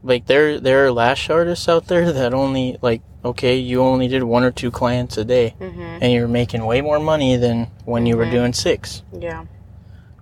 Like 0.02 0.26
there 0.28 0.60
there 0.60 0.86
are 0.86 0.92
lash 0.92 1.30
artists 1.30 1.68
out 1.68 1.88
there 1.88 2.12
that 2.14 2.34
only 2.34 2.78
like 2.82 3.02
okay, 3.26 3.58
you 3.58 3.82
only 3.82 4.08
did 4.08 4.24
one 4.24 4.44
or 4.46 4.52
two 4.52 4.72
clients 4.72 5.18
a 5.18 5.26
day 5.26 5.56
hmm 5.60 5.82
and 6.02 6.14
you're 6.14 6.28
making 6.28 6.66
way 6.66 6.80
more 6.82 7.00
money 7.00 7.36
than 7.36 7.68
when 7.84 8.06
you 8.06 8.16
were 8.16 8.26
Mhm. 8.26 8.32
doing 8.32 8.54
six. 8.54 9.04
Yeah. 9.18 9.46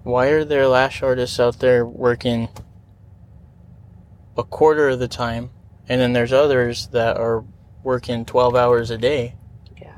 Why 0.03 0.27
are 0.27 0.43
there 0.43 0.67
lash 0.67 1.03
artists 1.03 1.39
out 1.39 1.59
there 1.59 1.85
working 1.85 2.49
a 4.37 4.43
quarter 4.43 4.89
of 4.89 4.99
the 4.99 5.07
time 5.07 5.49
and 5.89 6.01
then 6.01 6.13
there's 6.13 6.33
others 6.33 6.87
that 6.87 7.17
are 7.17 7.43
working 7.83 8.25
12 8.25 8.55
hours 8.55 8.89
a 8.89 8.97
day? 8.97 9.35
Yeah. 9.79 9.93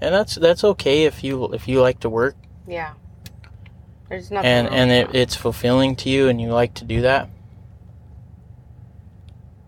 And 0.00 0.14
that's 0.14 0.36
that's 0.36 0.62
okay 0.62 1.04
if 1.04 1.24
you 1.24 1.52
if 1.52 1.66
you 1.66 1.80
like 1.80 1.98
to 2.00 2.08
work 2.08 2.36
Yeah. 2.68 2.92
There's 4.08 4.30
nothing. 4.30 4.48
and 4.48 4.66
wrong 4.68 4.78
and 4.78 4.90
it, 4.92 5.14
it's 5.14 5.34
fulfilling 5.34 5.96
to 5.96 6.08
you 6.08 6.28
and 6.28 6.40
you 6.40 6.50
like 6.52 6.74
to 6.74 6.84
do 6.84 7.00
that. 7.02 7.28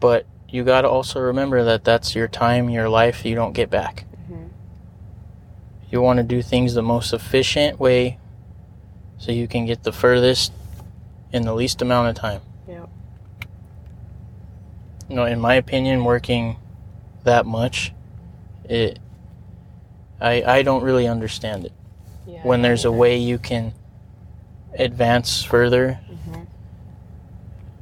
But 0.02 0.26
you 0.48 0.64
got 0.64 0.80
to 0.82 0.88
also 0.88 1.20
remember 1.20 1.62
that 1.62 1.84
that's 1.84 2.16
your 2.16 2.26
time, 2.26 2.68
your 2.68 2.88
life 2.88 3.24
you 3.24 3.36
don't 3.36 3.52
get 3.52 3.70
back. 3.70 4.04
Mhm. 4.28 4.48
You 5.90 6.02
want 6.02 6.16
to 6.16 6.24
do 6.24 6.42
things 6.42 6.74
the 6.74 6.82
most 6.82 7.12
efficient 7.12 7.78
way 7.78 8.18
so 9.16 9.30
you 9.30 9.46
can 9.46 9.64
get 9.64 9.84
the 9.84 9.92
furthest 9.92 10.52
in 11.32 11.42
the 11.42 11.54
least 11.54 11.80
amount 11.80 12.08
of 12.08 12.16
time. 12.16 12.40
Yep. 12.66 12.88
You 15.08 15.14
know, 15.14 15.24
in 15.24 15.38
my 15.38 15.54
opinion, 15.54 16.02
working 16.04 16.56
that 17.22 17.46
much, 17.46 17.94
it 18.64 18.98
I 20.20 20.42
I 20.58 20.62
don't 20.62 20.82
really 20.82 21.06
understand 21.06 21.64
it. 21.66 21.72
Yeah, 22.26 22.40
When 22.42 22.62
there's 22.62 22.84
a 22.84 22.90
way 22.90 23.16
you 23.18 23.38
can 23.38 23.72
advance 24.76 25.44
further, 25.44 26.00
Mhm. 26.10 26.41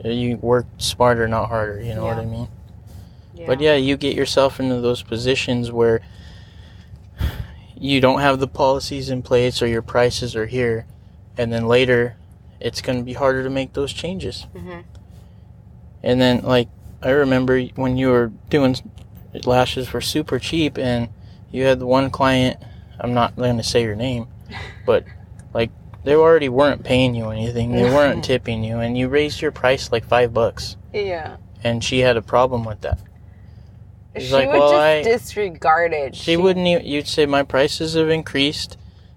You 0.05 0.37
work 0.39 0.67
smarter, 0.79 1.29
not 1.29 1.49
harder. 1.49 1.81
You 1.81 1.95
know 1.95 2.05
what 2.05 2.19
I 2.19 2.25
mean? 2.25 2.49
Yeah. 3.35 3.47
But 3.47 3.61
yeah, 3.61 3.75
you 3.77 3.97
get 3.97 4.17
yourself 4.17 4.61
into 4.61 4.81
those 4.81 5.03
positions 5.03 5.71
where 5.73 6.01
you 7.77 8.01
don't 8.01 8.21
have 8.21 8.41
the 8.41 8.49
policies 8.49 9.09
in 9.11 9.23
place 9.23 9.63
or 9.63 9.67
your 9.67 9.83
prices 9.83 10.37
are 10.37 10.47
here, 10.47 10.87
and 11.39 11.53
then 11.53 11.67
later 11.67 12.17
it's 12.61 12.83
going 12.83 12.99
to 12.99 13.05
be 13.05 13.15
harder 13.15 13.43
to 13.43 13.51
make 13.51 13.73
those 13.73 13.93
changes. 13.93 14.47
Mhm. 14.55 14.85
And 16.03 16.21
then, 16.21 16.43
like, 16.43 16.69
I 17.03 17.11
remember 17.11 17.63
when 17.77 17.97
you 17.97 18.09
were 18.11 18.33
doing 18.51 18.77
lashes 19.45 19.89
for 19.89 20.01
super 20.01 20.39
cheap 20.39 20.77
and 20.77 21.09
you 21.51 21.65
had 21.65 21.79
the 21.79 21.87
one 21.87 22.11
client, 22.11 22.59
I'm 22.99 23.15
not 23.15 23.37
going 23.37 23.57
to 23.57 23.63
say 23.63 23.83
your 23.83 23.97
name, 23.97 24.27
but 24.87 25.05
like, 25.55 25.71
they 26.05 26.15
already 26.15 26.49
weren't 26.49 26.85
paying 26.85 27.15
you 27.15 27.31
anything, 27.31 27.73
they 27.73 27.85
weren't 27.85 28.25
tipping 28.31 28.65
you, 28.65 28.79
and 28.79 28.97
you 28.97 29.09
raised 29.09 29.41
your 29.43 29.53
price 29.53 29.93
like 29.93 30.05
five 30.05 30.33
bucks, 30.35 30.77
Yeah. 30.93 31.37
and 31.63 31.83
she 31.85 32.01
had 32.01 32.17
a 32.17 32.23
problem 32.23 32.65
with 32.65 32.81
that. 32.83 32.99
She's 34.17 34.29
she 34.29 34.33
like, 34.33 34.49
would 34.49 34.59
"Well, 34.59 34.71
just 34.73 34.81
I-" 34.81 35.03
disregard 35.03 35.93
it. 35.93 36.17
She 36.17 36.37
wouldn't. 36.37 36.67
Even, 36.67 36.85
you'd 36.85 37.07
say 37.07 37.27
my 37.27 37.43
prices 37.45 37.95
have 37.95 38.09
increased, 38.11 38.77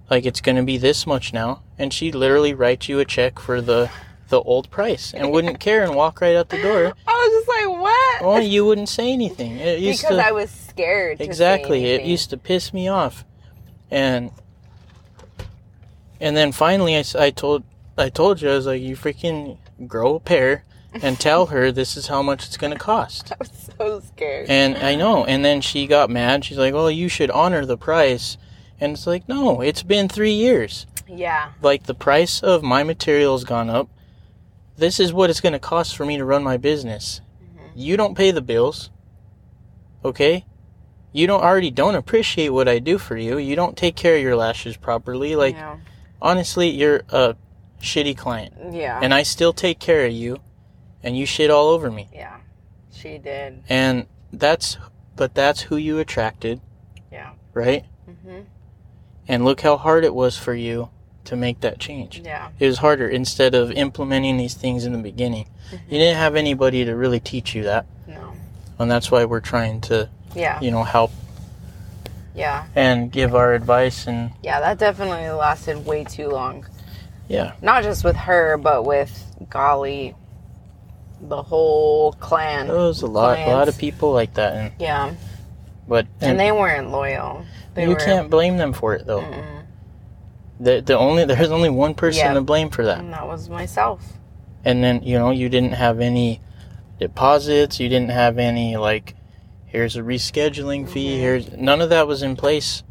like 0.09 0.25
it's 0.25 0.39
going 0.41 0.57
to 0.57 0.63
be 0.63 0.77
this 0.77 1.07
much 1.07 1.33
now, 1.33 1.63
and 1.79 1.91
she'd 1.91 2.13
literally 2.15 2.53
write 2.53 2.87
you 2.87 2.99
a 2.99 3.05
check 3.05 3.39
for 3.39 3.59
the 3.61 3.89
the 4.29 4.39
old 4.41 4.69
price 4.71 5.13
and 5.13 5.31
wouldn't 5.31 5.59
care 5.67 5.83
and 5.83 5.95
walk 5.95 6.21
right 6.21 6.35
out 6.35 6.49
the 6.49 6.61
door. 6.61 6.93
I 7.07 7.11
was 7.11 7.31
just 7.45 7.47
like, 7.47 7.81
what? 7.81 8.21
Oh, 8.21 8.39
you 8.39 8.65
wouldn't 8.67 8.89
say 8.89 9.11
anything. 9.11 9.57
It 9.57 9.79
used 9.79 10.01
because 10.03 10.17
to 10.17 10.25
I 10.27 10.31
was 10.31 10.49
scared. 10.51 11.21
exactly. 11.21 11.85
It 11.85 12.03
used 12.03 12.29
to 12.29 12.37
piss 12.37 12.71
me 12.73 12.87
off, 12.87 13.25
and 13.89 14.29
and 16.23 16.35
then 16.35 16.51
finally, 16.51 16.95
I, 16.97 17.03
I 17.19 17.29
told 17.29 17.63
I 17.97 18.09
told 18.09 18.41
you 18.41 18.49
I 18.49 18.55
was 18.55 18.65
like, 18.65 18.81
you 18.81 18.95
freaking 18.95 19.57
grow 19.87 20.15
a 20.15 20.19
pair 20.19 20.63
and 21.01 21.19
tell 21.19 21.47
her 21.47 21.71
this 21.71 21.95
is 21.97 22.07
how 22.07 22.21
much 22.23 22.45
it's 22.47 22.57
going 22.57 22.73
to 22.73 22.79
cost. 22.79 23.31
I 23.31 23.35
was 23.39 23.69
so 23.77 23.99
scared. 23.99 24.49
And 24.49 24.77
I 24.77 24.95
know. 24.95 25.25
And 25.25 25.43
then 25.45 25.61
she 25.61 25.85
got 25.87 26.09
mad. 26.09 26.45
She's 26.45 26.57
like, 26.57 26.73
"Well, 26.73 26.89
you 26.89 27.09
should 27.09 27.29
honor 27.31 27.65
the 27.65 27.77
price." 27.77 28.37
And 28.79 28.93
it's 28.93 29.05
like, 29.07 29.27
"No, 29.29 29.61
it's 29.61 29.83
been 29.83 30.07
3 30.09 30.31
years. 30.31 30.85
yeah. 31.07 31.51
Like 31.61 31.83
the 31.83 31.93
price 32.07 32.41
of 32.41 32.63
my 32.63 32.83
materials 32.83 33.43
gone 33.43 33.69
up. 33.69 33.87
This 34.77 34.99
is 34.99 35.13
what 35.13 35.29
it's 35.29 35.41
going 35.41 35.53
to 35.53 35.59
cost 35.59 35.95
for 35.95 36.05
me 36.05 36.17
to 36.17 36.25
run 36.25 36.43
my 36.43 36.57
business. 36.57 37.21
Mhm. 37.43 37.71
You 37.75 37.95
don't 37.97 38.15
pay 38.17 38.31
the 38.31 38.41
bills. 38.41 38.89
Okay? 40.03 40.45
You 41.11 41.27
don't 41.27 41.43
already 41.43 41.69
don't 41.71 41.95
appreciate 41.95 42.49
what 42.49 42.67
I 42.67 42.79
do 42.79 42.97
for 42.97 43.15
you. 43.17 43.37
You 43.37 43.55
don't 43.55 43.77
take 43.77 43.95
care 43.95 44.15
of 44.15 44.21
your 44.21 44.35
lashes 44.35 44.75
properly. 44.77 45.35
Like 45.35 45.55
yeah. 45.55 45.77
Honestly, 46.23 46.69
you're 46.69 47.03
a 47.09 47.35
shitty 47.81 48.17
client. 48.17 48.53
Yeah. 48.73 48.99
And 49.03 49.13
I 49.13 49.21
still 49.23 49.53
take 49.53 49.77
care 49.79 50.05
of 50.07 50.11
you 50.13 50.39
and 51.03 51.15
you 51.17 51.25
shit 51.27 51.51
all 51.51 51.67
over 51.69 51.91
me. 51.91 52.07
yeah. 52.13 52.37
She 52.91 53.17
did. 53.17 53.61
And 53.69 54.07
that's 54.31 54.77
but 55.15 55.35
that's 55.35 55.61
who 55.61 55.75
you 55.77 55.99
attracted, 55.99 56.61
Yeah. 57.11 57.31
right? 57.53 57.83
Mm-hmm. 58.09 58.41
And 59.27 59.45
look 59.45 59.61
how 59.61 59.77
hard 59.77 60.05
it 60.05 60.15
was 60.15 60.37
for 60.37 60.53
you 60.55 60.89
to 61.25 61.35
make 61.35 61.59
that 61.61 61.79
change. 61.79 62.21
Yeah. 62.23 62.49
It 62.59 62.65
was 62.67 62.77
harder 62.79 63.07
instead 63.07 63.53
of 63.55 63.71
implementing 63.71 64.37
these 64.37 64.53
things 64.53 64.85
in 64.85 64.91
the 64.93 64.97
beginning. 64.99 65.47
Mhm. 65.71 65.79
You 65.89 65.99
didn't 65.99 66.17
have 66.17 66.35
anybody 66.35 66.85
to 66.85 66.95
really 66.95 67.19
teach 67.19 67.53
you 67.53 67.63
that. 67.63 67.85
No. 68.07 68.33
And 68.79 68.89
that's 68.89 69.11
why 69.11 69.25
we're 69.25 69.39
trying 69.41 69.81
to, 69.81 70.09
Yeah. 70.35 70.59
you 70.61 70.71
know, 70.71 70.83
help 70.83 71.11
Yeah. 72.35 72.65
and 72.75 73.11
give 73.11 73.35
our 73.35 73.53
advice 73.53 74.07
and 74.07 74.31
Yeah. 74.41 74.59
That 74.59 74.77
definitely 74.79 75.29
lasted 75.29 75.85
way 75.85 76.03
too 76.03 76.29
long. 76.29 76.65
yeah. 77.27 77.53
Not 77.61 77.83
just 77.83 78.03
with 78.03 78.15
her, 78.15 78.57
but 78.57 78.85
with 78.85 79.11
golly, 79.49 80.15
the 81.21 81.41
whole 81.41 82.13
clan. 82.13 82.67
There 82.67 82.75
was 82.75 83.01
a 83.01 83.07
lot 83.07 83.37
a 83.39 83.47
lot 83.51 83.67
of 83.69 83.77
people 83.77 84.11
like 84.13 84.33
that 84.35 84.53
and 84.55 84.71
Yeah. 84.79 85.13
but 85.87 86.07
And, 86.21 86.39
they 86.39 86.51
weren't 86.51 86.89
loyal. 86.91 87.45
They 87.75 87.83
you 87.83 87.89
were, 87.89 87.95
can't 87.95 88.29
blame 88.29 88.57
them 88.57 88.73
for 88.73 88.93
it 88.95 89.05
though. 89.05 89.21
Mm-mm. 89.21 89.63
The 90.59 90.81
the 90.81 90.97
only 90.97 91.25
there's 91.31 91.51
only 91.51 91.69
one 91.69 91.93
person 91.93 92.25
Yeah. 92.25 92.33
to 92.33 92.41
blame 92.41 92.69
for 92.69 92.83
that. 92.85 92.99
And 92.99 93.13
that 93.13 93.27
was 93.27 93.49
myself. 93.49 94.01
and 94.65 94.83
then 94.83 95.03
you 95.03 95.17
know 95.19 95.29
you 95.31 95.49
didn't 95.49 95.73
have 95.73 95.99
any 95.99 96.39
deposits 96.99 97.79
you 97.79 97.89
didn't 97.89 98.11
have 98.11 98.37
any 98.37 98.77
like 98.77 99.15
here's 99.73 99.97
a 99.97 100.01
rescheduling 100.01 100.87
fee 100.87 101.17
here's 101.19 101.51
none 101.51 101.81
of 101.81 101.89
that 101.89 102.07
was 102.07 102.21
in 102.21 102.35
place 102.37 102.83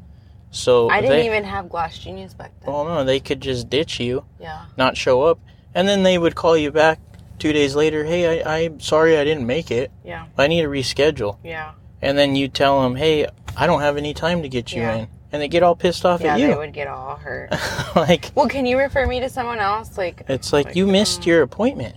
so 0.51 0.91
I 0.91 1.01
didn't 1.01 1.17
they 1.17 1.27
even 1.27 1.45
have 1.45 1.71
Gloss 1.71 1.97
Genius 1.97 2.35
back 2.35 2.53
then. 2.61 2.71
well 2.75 2.85
no 2.85 3.05
they 3.05 3.21
could 3.21 3.41
just 3.41 3.71
ditch 3.71 3.99
you 4.01 4.25
yeah. 4.39 4.67
not 4.77 4.97
show 4.97 5.23
up 5.23 5.39
and 5.75 5.89
then 5.89 6.03
they 6.03 6.19
would 6.19 6.35
call 6.35 6.57
you 6.57 6.71
back 6.71 6.99
two 7.39 7.53
days 7.53 7.75
later 7.75 8.05
hey 8.05 8.43
I, 8.43 8.59
i'm 8.65 8.81
sorry 8.81 9.17
i 9.17 9.25
didn't 9.25 9.47
make 9.47 9.71
it 9.71 9.91
Yeah. 10.05 10.27
i 10.37 10.47
need 10.49 10.63
to 10.63 10.69
reschedule 10.69 11.39
Yeah. 11.43 11.73
and 12.03 12.19
then 12.19 12.37
you 12.37 12.49
tell 12.49 12.83
them 12.83 12.97
hey 12.97 13.27
i 13.57 13.67
don't 13.67 13.81
have 13.81 13.97
any 13.97 14.13
time 14.13 14.43
to 14.43 14.49
get 14.49 14.73
you 14.73 14.83
Yeah. 14.83 14.95
in 14.97 15.09
and 15.33 15.41
they 15.41 15.49
get 15.49 15.63
all 15.63 15.75
pissed 15.75 16.05
off 16.05 16.21
Yeah, 16.21 16.35
at 16.35 16.41
you. 16.41 16.49
Yeah, 16.49 16.53
they 16.53 16.59
would 16.59 16.75
get 16.75 16.89
all 16.89 17.17
hurt. 17.17 17.51
like 17.97 18.33
well, 18.35 18.49
can 18.49 18.67
you 18.67 18.79
refer 18.79 19.07
me 19.07 19.19
to 19.21 19.31
someone 19.31 19.61
else? 19.61 19.97
Like, 19.97 20.25
it's 20.29 20.53
like 20.53 20.67
Like, 20.67 20.77
you 20.77 20.87
missed 20.87 21.23
um, 21.23 21.29
your 21.29 21.41
appointment 21.43 21.97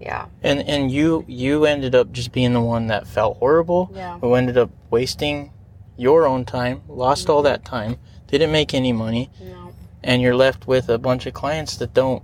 yeah. 0.00 0.26
and 0.42 0.60
and 0.68 0.90
you 0.90 1.24
you 1.26 1.64
ended 1.64 1.94
up 1.94 2.12
just 2.12 2.32
being 2.32 2.52
the 2.52 2.60
one 2.60 2.86
that 2.88 3.06
felt 3.06 3.38
horrible 3.38 3.90
Yeah. 3.94 4.18
who 4.18 4.34
ended 4.34 4.56
up 4.56 4.70
wasting 4.90 5.52
your 5.96 6.26
own 6.26 6.44
time 6.44 6.82
lost 6.88 7.28
all 7.28 7.38
mm-hmm. 7.38 7.52
that 7.52 7.64
time 7.64 7.96
didn't 8.28 8.52
make 8.52 8.74
any 8.74 8.92
money 8.92 9.30
No. 9.42 9.72
and 10.02 10.22
you're 10.22 10.36
left 10.36 10.66
with 10.66 10.88
a 10.88 10.98
bunch 10.98 11.26
of 11.26 11.34
clients 11.34 11.76
that 11.76 11.94
don't 11.94 12.22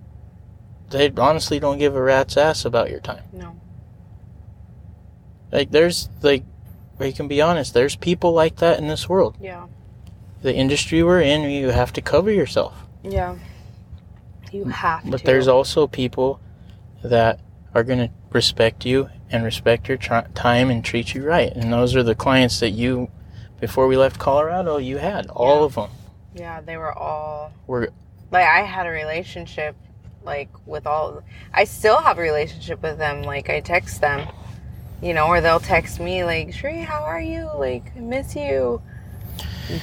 they 0.90 1.10
honestly 1.16 1.58
don't 1.58 1.78
give 1.78 1.96
a 1.96 2.02
rat's 2.02 2.36
ass 2.36 2.64
about 2.64 2.90
your 2.90 3.00
time 3.00 3.24
No. 3.32 3.56
like 5.52 5.70
there's 5.70 6.08
like 6.22 6.44
we 6.98 7.12
can 7.12 7.26
be 7.28 7.40
honest 7.40 7.74
there's 7.74 7.96
people 7.96 8.32
like 8.32 8.56
that 8.56 8.78
in 8.78 8.86
this 8.88 9.08
world 9.08 9.36
Yeah. 9.40 9.66
the 10.42 10.54
industry 10.54 11.02
we're 11.02 11.20
in 11.22 11.42
you 11.50 11.70
have 11.70 11.92
to 11.94 12.00
cover 12.00 12.30
yourself 12.30 12.74
Yeah. 13.02 13.36
You 14.52 14.66
have 14.66 15.02
but 15.10 15.18
to. 15.18 15.26
there's 15.26 15.48
also 15.48 15.88
people 15.88 16.38
that 17.02 17.40
are 17.74 17.82
going 17.84 17.98
to 17.98 18.10
respect 18.30 18.84
you 18.86 19.08
and 19.30 19.44
respect 19.44 19.88
your 19.88 19.96
tr- 19.96 20.28
time 20.34 20.70
and 20.70 20.84
treat 20.84 21.14
you 21.14 21.24
right 21.24 21.52
and 21.54 21.72
those 21.72 21.94
are 21.96 22.02
the 22.02 22.14
clients 22.14 22.60
that 22.60 22.70
you 22.70 23.10
before 23.60 23.86
we 23.86 23.96
left 23.96 24.18
colorado 24.18 24.76
you 24.76 24.98
had 24.98 25.26
all 25.30 25.58
Yeah. 25.60 25.64
of 25.64 25.74
them 25.74 25.90
Yeah, 26.34 26.60
they 26.60 26.76
were 26.76 26.92
all 26.92 27.52
were 27.66 27.90
like 28.30 28.46
I 28.46 28.60
had 28.62 28.86
a 28.86 28.90
relationship 28.90 29.76
like 30.24 30.48
with 30.66 30.86
all 30.86 31.22
I 31.52 31.64
still 31.64 31.98
have 31.98 32.18
a 32.18 32.22
relationship 32.22 32.82
with 32.82 32.98
them. 32.98 33.22
Like 33.22 33.50
I 33.50 33.60
text 33.60 34.00
them, 34.00 34.26
you 35.02 35.12
know, 35.14 35.26
or 35.26 35.40
they'll 35.42 35.60
text 35.60 36.00
me 36.00 36.24
like, 36.24 36.54
"Shree, 36.54 36.80
how 36.80 37.02
are 37.04 37.20
you? 37.20 37.50
Like, 37.56 37.92
I 37.96 38.00
miss 38.00 38.34
you." 38.34 38.80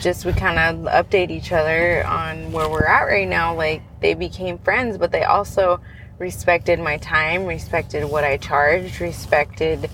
just 0.01 0.25
we 0.25 0.33
kind 0.33 0.59
of 0.59 0.85
update 1.05 1.29
each 1.31 1.51
other 1.51 2.05
on 2.05 2.51
where 2.51 2.69
we're 2.69 2.85
at 2.85 3.03
right 3.03 3.27
now. 3.27 3.53
Like 3.55 3.81
they 3.99 4.13
became 4.15 4.57
friends, 4.59 4.97
but 4.97 5.11
they 5.11 5.23
also 5.23 5.79
respected 6.21 6.79
my 6.79 6.97
time, 6.97 7.45
respected 7.47 8.05
what 8.05 8.23
I 8.23 8.37
charged, 8.37 9.01
respected 9.01 9.89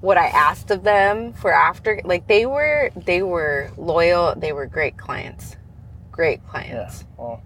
what 0.00 0.18
I 0.18 0.26
asked 0.26 0.70
of 0.72 0.82
them 0.82 1.32
for 1.32 1.52
after 1.52 2.00
like 2.04 2.26
they 2.26 2.44
were 2.44 2.90
they 2.96 3.22
were 3.22 3.70
loyal, 3.78 4.34
they 4.34 4.52
were 4.52 4.66
great 4.66 4.98
clients. 4.98 5.56
Great 6.10 6.44
clients. 6.48 7.02
Yeah. 7.02 7.06
Well, 7.16 7.42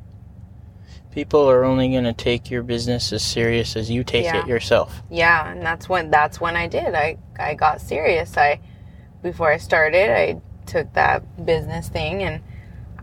people 1.13 1.49
are 1.51 1.65
only 1.65 1.91
going 1.91 2.05
to 2.05 2.15
take 2.15 2.51
your 2.51 2.63
business 2.63 3.13
as 3.13 3.23
serious 3.23 3.77
as 3.77 3.91
you 3.91 4.05
take 4.05 4.25
Yeah. 4.25 4.41
it 4.43 4.49
yourself. 4.49 5.03
Yeah, 5.11 5.51
and 5.51 5.61
that's 5.63 5.87
when 5.89 6.11
that's 6.11 6.41
when 6.41 6.57
I 6.57 6.67
did. 6.67 6.95
I 6.95 7.19
I 7.39 7.55
got 7.55 7.81
serious. 7.83 8.39
I 8.39 8.59
before 9.23 9.53
I 9.53 9.59
started, 9.59 10.11
I 10.11 10.41
took 10.65 10.93
that 10.95 11.45
business 11.45 11.89
thing 11.89 12.23
and 12.23 12.41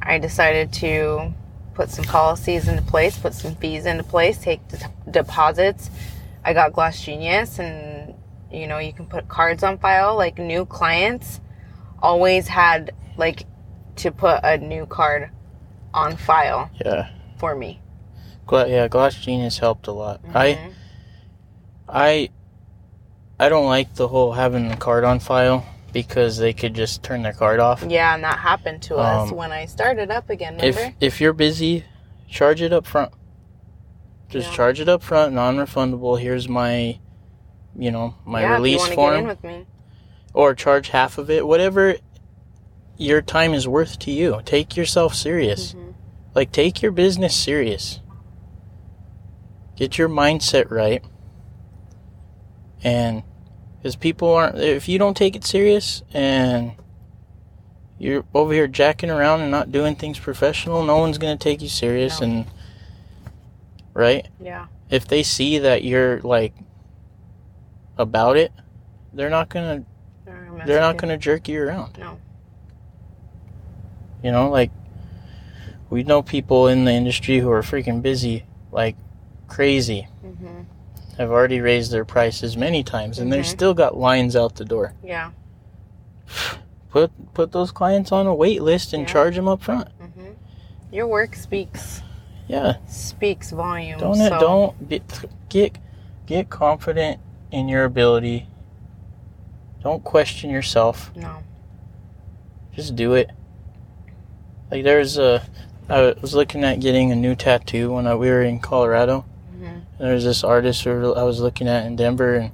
I 0.02 0.18
decided 0.18 0.74
to 0.74 1.34
put 1.74 1.90
some 1.90 2.06
policies 2.06 2.68
into 2.68 2.82
place, 2.82 3.18
put 3.18 3.34
some 3.34 3.56
fees 3.56 3.86
into 3.86 4.04
place, 4.04 4.38
take 4.38 4.66
de- 4.68 4.78
deposits. 5.10 5.90
I 6.44 6.54
got 6.54 6.74
Gloss 6.74 7.02
Genius 7.02 7.60
and 7.60 8.14
you 8.52 8.68
know, 8.68 8.80
you 8.80 8.92
can 8.92 9.06
put 9.06 9.28
cards 9.30 9.64
on 9.64 9.78
file 9.78 10.16
like 10.18 10.38
new 10.38 10.66
clients 10.66 11.40
always 12.02 12.48
had 12.50 12.92
like 13.16 13.44
to 13.98 14.12
put 14.12 14.40
a 14.44 14.58
new 14.58 14.86
card 14.86 15.30
on 15.94 16.18
file 16.18 16.70
Yeah. 16.84 17.10
for 17.38 17.56
me. 17.56 17.80
Gla- 18.48 18.68
yeah, 18.68 18.88
Gloss 18.90 19.16
Genius 19.16 19.60
helped 19.60 19.88
a 19.88 19.92
lot. 19.92 20.20
I 20.34 20.48
Mhm. 20.54 20.74
I 21.88 22.30
I 23.40 23.50
don't 23.50 23.66
like 23.68 23.96
the 23.96 24.08
whole 24.10 24.34
having 24.34 24.68
the 24.70 24.76
card 24.76 25.04
on 25.04 25.20
file 25.20 25.66
because 25.94 26.38
they 26.38 26.54
could 26.54 26.74
just 26.74 27.04
turn 27.04 27.22
their 27.22 27.34
card 27.34 27.60
off. 27.60 27.84
Yeah, 27.88 28.14
and 28.16 28.24
that 28.24 28.40
happened 28.40 28.82
to 28.84 28.96
us 28.96 29.32
Um, 29.32 29.38
when 29.38 29.52
I 29.52 29.66
started 29.66 30.10
up 30.12 30.30
again, 30.30 30.56
remember? 30.56 30.80
If 30.80 30.94
if 31.00 31.22
you're 31.22 31.34
busy, 31.34 31.84
charge 32.30 32.62
it 32.62 32.72
up 32.74 32.86
front. 32.86 33.12
Just 34.30 34.50
Yeah. 34.52 34.56
charge 34.56 34.80
it 34.80 34.88
up 34.90 35.04
front, 35.04 35.34
non-refundable. 35.34 36.20
Here's 36.20 36.48
my 36.48 37.00
you 37.78 37.90
know, 37.90 38.16
my 38.26 38.42
yeah, 38.42 38.56
release 38.56 38.86
if 38.86 38.92
you 38.92 38.98
want 38.98 39.14
to 39.16 39.16
get 39.16 39.18
in 39.20 39.24
form 39.24 39.28
with 39.28 39.44
me. 39.62 39.66
or 40.34 40.54
charge 40.54 40.90
half 40.90 41.18
of 41.18 41.30
it, 41.30 41.48
whatever 41.48 41.96
your 42.98 43.22
time 43.22 43.54
is 43.54 43.66
worth 43.68 43.98
to 44.00 44.12
you. 44.12 44.42
Take 44.46 44.76
yourself 44.76 45.16
serious. 45.16 45.74
Mhm. 45.74 45.94
Like 46.36 46.52
take 46.52 46.82
your 46.82 46.92
business 46.92 47.36
serious. 47.36 48.00
Get 49.78 49.98
your 49.98 50.10
mindset 50.10 50.70
right. 50.70 51.04
And 52.84 53.24
because 53.82 53.96
people 53.96 54.32
aren't 54.34 54.58
if 54.60 54.88
you 54.88 55.00
don't 55.00 55.18
take 55.18 55.36
it 55.36 55.44
serious 55.44 56.04
and 56.14 56.74
you're 57.98 58.24
over 58.34 58.54
here 58.54 58.68
jacking 58.68 59.10
around 59.10 59.42
and 59.42 59.50
not 59.52 59.72
doing 59.72 59.96
things 59.96 60.20
professional, 60.20 60.84
no 60.84 60.98
one's 60.98 61.18
going 61.18 61.38
to 61.38 61.44
take 61.44 61.62
you 61.62 61.70
serious 61.70 62.20
No. 62.22 62.28
and 62.28 62.46
right? 63.94 64.28
Yeah. 64.40 64.68
If 64.90 65.08
they 65.08 65.24
see 65.24 65.60
that 65.60 65.84
you're 65.84 66.20
like 66.22 66.54
about 67.98 68.38
it, 68.38 68.52
they're 69.14 69.30
not 69.30 69.50
going 69.50 69.82
to 69.84 69.88
they're 70.66 70.80
not 70.80 70.98
going 70.98 71.10
to 71.10 71.18
jerk 71.18 71.48
you 71.48 71.62
around. 71.64 71.98
No. 71.98 72.20
You 74.24 74.32
know, 74.32 74.50
like 74.50 74.72
we 75.90 76.04
know 76.04 76.22
people 76.22 76.68
in 76.68 76.86
the 76.86 76.92
industry 76.92 77.40
who 77.40 77.50
are 77.52 77.62
freaking 77.62 78.02
busy 78.02 78.46
like 78.72 78.96
crazy. 79.48 80.08
hmm 80.22 80.61
Have 81.22 81.30
already 81.30 81.62
raised 81.62 81.92
their 81.92 82.04
prices 82.04 82.58
many 82.58 82.84
times 82.84 83.20
and 83.20 83.32
they've 83.32 83.44
Mhm. 83.46 83.58
still 83.58 83.76
got 83.76 83.96
lines 83.96 84.36
out 84.36 84.56
the 84.56 84.66
door. 84.66 84.96
Yeah. 85.04 85.30
Put 86.90 87.12
put 87.36 87.52
those 87.52 87.70
clients 87.72 88.12
on 88.12 88.26
a 88.26 88.34
wait 88.34 88.64
list 88.64 88.92
and 88.92 89.04
Yeah. 89.04 89.08
charge 89.14 89.36
them 89.36 89.48
up 89.48 89.62
front. 89.62 89.88
hmm 90.00 90.32
Your 90.92 91.06
work 91.06 91.36
speaks 91.36 92.02
Yeah. 92.48 92.78
speaks 92.88 93.52
volumes. 93.52 94.02
Don't 94.02 94.16
so, 94.16 94.40
don't 94.40 94.90
be, 94.90 95.02
get 95.48 95.78
get 96.26 96.50
confident 96.50 97.20
in 97.52 97.70
your 97.70 97.84
ability. 97.86 98.48
Don't 99.84 100.04
question 100.04 100.50
yourself. 100.50 101.12
No. 101.16 101.38
Just 102.74 102.96
do 102.96 103.14
it. 103.14 103.30
Like 104.72 104.84
there's 104.84 105.20
a 105.20 105.44
I 105.88 106.16
was 106.20 106.34
looking 106.34 106.64
at 106.64 106.80
getting 106.80 107.12
a 107.12 107.16
new 107.16 107.36
tattoo 107.36 107.94
when 107.94 108.08
I, 108.08 108.16
we 108.16 108.28
were 108.30 108.42
in 108.42 108.58
Colorado. 108.60 109.24
Hmm 110.02 110.08
There's 110.08 110.24
this 110.24 110.44
artist 110.44 110.84
who 110.84 111.14
I 111.14 111.24
was 111.24 111.40
looking 111.40 111.68
at 111.68 111.86
in 111.86 111.96
Denver, 111.96 112.36
and 112.36 112.52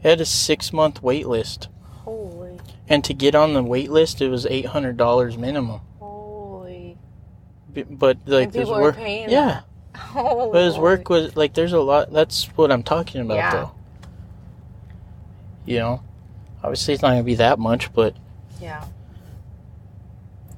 he 0.00 0.08
had 0.08 0.20
a 0.20 0.24
six 0.26 0.72
month 0.72 1.02
wait 1.02 1.26
list. 1.26 1.68
Holy, 2.04 2.58
And 2.88 3.04
to 3.04 3.14
get 3.14 3.34
on 3.34 3.54
the 3.54 3.62
wait 3.62 3.90
list, 3.90 4.20
it 4.20 4.28
was 4.28 4.46
eight 4.46 4.66
hundred 4.66 4.96
dollars 4.96 5.36
minimum. 5.38 5.80
holy. 5.98 6.98
But 7.88 8.18
like 8.26 8.46
And 8.46 8.54
his 8.54 8.68
people 8.68 8.76
are 8.78 8.82
work, 8.82 8.96
paying 8.96 9.30
yeah. 9.30 9.60
Oh, 10.14 10.50
But 10.52 10.64
his 10.64 10.78
work 10.78 11.08
was 11.08 11.36
like 11.36 11.54
there's 11.54 11.72
a 11.72 11.80
lot. 11.80 12.12
That's 12.12 12.46
what 12.56 12.72
I'm 12.72 12.82
talking 12.82 13.20
about, 13.20 13.34
Yeah. 13.36 13.50
though. 13.52 13.72
You 15.66 15.78
know, 15.78 16.02
obviously 16.64 16.94
it's 16.94 17.02
not 17.02 17.10
gonna 17.10 17.22
be 17.22 17.36
that 17.36 17.58
much, 17.58 17.92
but 17.92 18.14
Yeah. 18.60 18.84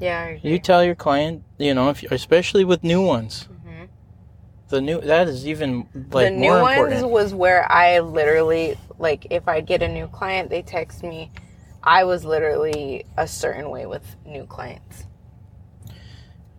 Yeah. 0.01 0.37
You 0.43 0.59
tell 0.59 0.83
your 0.83 0.95
client, 0.95 1.45
you 1.59 1.75
know, 1.75 1.91
if 1.91 2.03
you, 2.03 2.09
especially 2.11 2.65
with 2.65 2.83
new 2.83 3.05
ones, 3.05 3.47
Mhm. 3.51 3.62
The 4.73 4.81
new 4.81 5.01
that 5.03 5.29
is 5.29 5.47
even 5.47 5.87
like 6.11 6.29
the 6.29 6.31
new 6.31 6.49
more 6.49 6.63
ones 6.63 6.79
important. 6.79 7.11
was 7.11 7.35
where 7.35 7.71
I 7.71 8.01
literally 8.01 8.77
like 8.99 9.27
if 9.31 9.47
I 9.47 9.61
get 9.61 9.83
a 9.83 9.89
new 9.89 10.07
client, 10.09 10.49
they 10.49 10.63
text 10.63 11.03
me. 11.03 11.31
I 11.83 12.05
was 12.05 12.25
literally 12.25 13.05
a 13.19 13.29
certain 13.29 13.69
way 13.69 13.85
with 13.87 14.17
new 14.25 14.47
clients. 14.47 15.05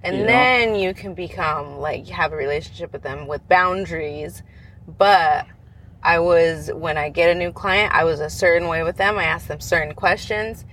And 0.04 0.18
You 0.18 0.22
know? 0.22 0.28
then 0.28 0.76
you 0.76 0.94
can 0.94 1.16
become 1.16 1.80
like 1.80 2.06
have 2.08 2.34
a 2.34 2.36
relationship 2.36 2.94
with 2.94 3.02
them 3.02 3.26
with 3.26 3.48
boundaries. 3.50 4.44
But 4.88 5.48
I 6.04 6.20
was 6.20 6.70
when 6.72 6.98
I 6.98 7.10
get 7.10 7.36
a 7.36 7.40
new 7.40 7.52
client, 7.52 7.94
I 7.96 8.04
was 8.04 8.20
a 8.20 8.30
certain 8.30 8.68
way 8.68 8.84
with 8.84 8.98
them. 8.98 9.18
I 9.18 9.24
asked 9.24 9.48
them 9.48 9.60
certain 9.60 9.96
questions 9.96 10.66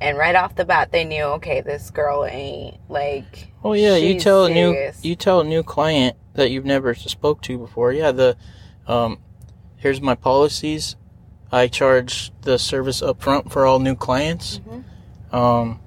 and 0.00 0.16
right 0.16 0.34
off 0.34 0.54
the 0.54 0.64
bat 0.64 0.92
they 0.92 1.04
knew, 1.04 1.24
okay, 1.24 1.60
this 1.60 1.90
girl 1.90 2.24
ain't 2.24 2.78
like 2.88 3.48
Oh 3.62 3.74
yeah, 3.74 3.96
you 3.96 4.18
tell 4.18 4.44
a 4.46 4.48
serious. 4.48 5.02
new 5.04 5.10
you 5.10 5.14
tell 5.16 5.40
a 5.40 5.44
new 5.44 5.62
client 5.62 6.16
that 6.36 6.50
you've 6.50 6.64
never 6.64 6.94
spoke 6.94 7.42
to 7.42 7.58
before. 7.58 7.92
Yeah, 7.92 8.12
the 8.12 8.36
um, 8.86 9.18
here's 9.76 10.00
my 10.00 10.14
policies. 10.14 10.96
I 11.50 11.68
charge 11.68 12.32
the 12.42 12.58
service 12.58 13.02
up 13.02 13.20
front 13.22 13.50
for 13.52 13.66
all 13.66 13.78
new 13.78 13.94
clients. 13.94 14.60
Mhm. 14.60 15.34
Um, 15.34 15.80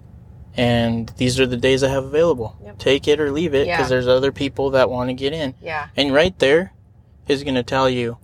and 0.56 1.10
these 1.18 1.40
are 1.40 1.46
the 1.46 1.58
days 1.58 1.84
I 1.84 1.90
have 1.90 2.04
available. 2.04 2.58
Yep. 2.64 2.78
Take 2.80 3.08
it 3.08 3.20
or 3.20 3.32
leave 3.32 3.54
it 3.54 3.66
because 3.66 3.80
Yeah. 3.86 3.88
there's 3.88 4.08
other 4.08 4.32
people 4.32 4.72
that 4.72 4.90
want 4.90 5.10
to 5.10 5.14
get 5.14 5.32
in. 5.34 5.54
Yeah. 5.62 5.88
And 5.96 6.14
right 6.14 6.38
there 6.40 6.74
is 7.28 7.44
going 7.44 7.56
to 7.56 7.64
tell 7.64 7.90
you 7.90 8.18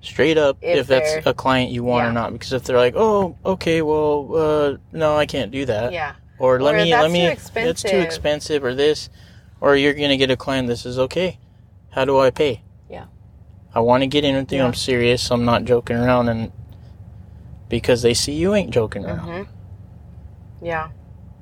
straight 0.00 0.36
up 0.36 0.58
If 0.60 0.80
if, 0.80 0.86
that's 0.88 1.26
a 1.26 1.32
client 1.32 1.70
you 1.70 1.84
want 1.84 2.04
Yeah. 2.04 2.10
or 2.10 2.12
not. 2.12 2.32
Because 2.32 2.52
if 2.52 2.64
they're 2.64 2.76
like, 2.76 2.94
oh, 2.96 3.36
okay, 3.44 3.80
well, 3.82 4.28
uh, 4.34 4.76
no, 4.92 5.16
I 5.16 5.24
can't 5.26 5.50
do 5.50 5.64
that 5.66 5.92
Yeah. 5.92 6.12
or 6.38 6.60
let 6.60 6.74
Or 6.74 6.78
me 6.78 6.90
let 6.92 7.10
me 7.10 7.26
that's 7.26 7.50
too 7.50 7.60
expensive. 7.60 8.00
expensive 8.02 8.64
or 8.64 8.74
this 8.74 9.08
or 9.60 9.76
you're 9.76 9.94
gonna 9.94 10.16
get 10.16 10.30
a 10.30 10.36
client 10.36 10.66
this 10.68 10.84
is 10.84 10.98
okay 10.98 11.38
how 11.92 12.04
do 12.04 12.18
i 12.18 12.30
pay 12.30 12.62
Yeah. 12.90 13.06
i 13.74 13.80
want 13.80 14.02
to 14.02 14.06
get 14.06 14.24
in 14.24 14.34
with 14.36 14.50
you 14.52 14.58
Yeah. 14.58 14.66
i'm 14.66 14.74
serious 14.74 15.30
i'm 15.30 15.44
not 15.44 15.64
joking 15.64 15.96
around 15.96 16.28
and 16.28 16.50
because 17.68 18.02
they 18.02 18.14
see 18.14 18.32
you 18.34 18.54
ain't 18.54 18.70
joking 18.70 19.04
around 19.04 19.46
hmm 19.46 20.66
Yeah. 20.66 20.88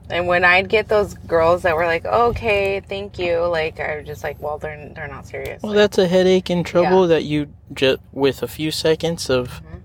And 0.09 0.27
when 0.27 0.45
I'd 0.45 0.69
get 0.69 0.89
those 0.89 1.15
girls 1.15 1.63
that 1.63 1.77
were 1.77 1.87
like, 1.87 2.05
"Okay, 2.05 2.81
thank 2.81 3.17
you," 3.17 3.47
like 3.47 3.79
I 3.79 3.99
was 3.99 4.07
just 4.07 4.25
like, 4.25 4.43
"Well, 4.43 4.59
they're 4.59 4.91
they're 4.95 5.07
not 5.07 5.25
serious." 5.27 5.63
well 5.63 5.71
Like, 5.71 5.77
that's 5.83 5.99
a 5.99 6.09
headache 6.09 6.51
and 6.51 6.67
trouble 6.67 7.07
that 7.07 7.23
you 7.23 7.47
just 7.73 7.99
with 8.11 8.43
a 8.43 8.49
few 8.49 8.73
seconds 8.73 9.31
of 9.31 9.63
Mhm. 9.63 9.83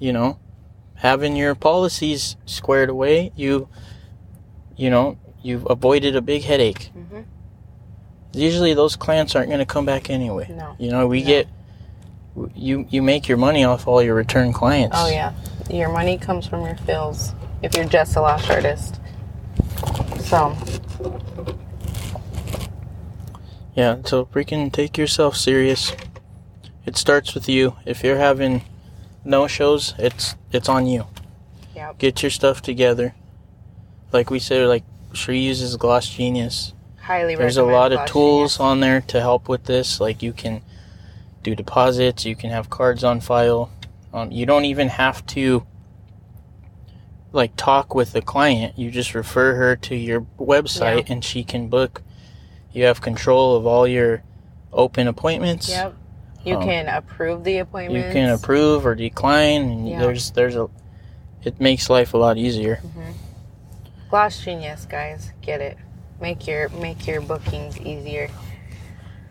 you 0.00 0.12
know 0.12 0.38
having 0.96 1.36
your 1.36 1.54
policies 1.54 2.36
squared 2.44 2.88
away 2.90 3.30
you 3.36 3.68
you 4.76 4.90
know 4.90 5.16
you've 5.42 5.66
avoided 5.70 6.16
a 6.16 6.20
big 6.32 6.42
headache 6.42 6.90
Mhm. 6.96 7.24
Usually 8.36 8.74
those 8.74 8.96
clients 8.96 9.34
aren't 9.34 9.48
going 9.48 9.58
to 9.60 9.66
come 9.66 9.84
back 9.86 10.10
anyway 10.10 10.46
No. 10.50 10.76
you 10.78 10.90
know 10.90 11.06
we 11.06 11.20
No. 11.22 11.26
get 11.26 11.48
you 12.54 12.86
you 12.90 13.00
make 13.02 13.28
your 13.28 13.38
money 13.38 13.64
off 13.64 13.86
all 13.88 14.02
your 14.02 14.14
return 14.14 14.52
clients 14.52 14.94
Oh 14.98 15.08
yeah, 15.08 15.32
your 15.70 15.90
money 15.90 16.18
comes 16.18 16.46
from 16.46 16.64
your 16.66 16.76
fills 16.76 17.32
if 17.62 17.74
you're 17.74 17.86
just 17.86 18.14
a 18.16 18.20
lash 18.20 18.48
artist. 18.50 19.00
So 20.20 20.54
Yeah, 23.74 23.96
so 24.04 24.24
freaking 24.26 24.72
take 24.72 24.96
yourself 24.96 25.36
serious. 25.36 25.92
It 26.86 26.96
starts 26.96 27.34
with 27.34 27.48
you. 27.48 27.76
If 27.84 28.02
you're 28.04 28.16
having 28.18 28.62
no 29.24 29.46
shows, 29.46 29.94
it's 29.98 30.36
it's 30.52 30.68
on 30.68 30.86
you. 30.86 31.06
Yep. 31.74 31.98
Get 31.98 32.22
your 32.22 32.30
stuff 32.30 32.62
together. 32.62 33.14
Like 34.12 34.30
we 34.30 34.38
said, 34.38 34.66
like 34.68 34.84
Shree 35.12 35.40
uses 35.40 35.76
Gloss 35.76 36.08
Genius. 36.08 36.72
Highly 37.06 37.36
There's 37.36 37.56
a 37.56 37.62
lot 37.62 37.92
of 37.92 38.04
tools 38.06 38.58
on 38.58 38.80
there 38.80 39.00
to 39.02 39.20
help 39.20 39.48
with 39.48 39.64
this. 39.64 40.00
Like 40.00 40.24
you 40.24 40.32
can 40.32 40.60
do 41.44 41.54
deposits, 41.54 42.24
you 42.24 42.34
can 42.34 42.50
have 42.50 42.68
cards 42.68 43.04
on 43.04 43.20
file. 43.20 43.70
Um, 44.12 44.32
you 44.32 44.44
don't 44.44 44.64
even 44.64 44.88
have 44.88 45.24
to 45.26 45.64
like 47.32 47.54
talk 47.56 47.94
with 47.94 48.12
the 48.12 48.22
client. 48.22 48.76
You 48.76 48.90
just 48.90 49.14
refer 49.14 49.54
her 49.54 49.76
to 49.76 49.94
your 49.94 50.22
website 50.36 51.06
Yeah. 51.06 51.12
and 51.14 51.24
she 51.24 51.44
can 51.44 51.68
book. 51.68 52.02
You 52.72 52.84
have 52.86 53.00
control 53.00 53.54
of 53.54 53.66
all 53.66 53.86
your 53.86 54.24
open 54.72 55.06
appointments. 55.06 55.68
Yep. 55.68 55.94
You 56.44 56.56
Um, 56.56 56.62
can 56.64 56.88
approve 56.88 57.44
the 57.44 57.58
appointment. 57.58 58.04
You 58.04 58.12
can 58.12 58.30
approve 58.30 58.84
or 58.84 58.96
decline 58.96 59.62
and 59.62 59.88
Yeah. 59.88 60.00
there's 60.00 60.32
there's 60.32 60.56
a 60.56 60.68
it 61.44 61.60
makes 61.60 61.88
life 61.88 62.14
a 62.14 62.18
lot 62.18 62.36
easier. 62.36 62.80
Gloss 64.10 64.40
Genius, 64.40 64.86
guys, 64.86 65.32
get 65.40 65.60
it. 65.60 65.76
Make 66.20 66.46
your 66.46 66.68
make 66.70 67.06
your 67.06 67.20
bookings 67.20 67.78
easier. 67.80 68.28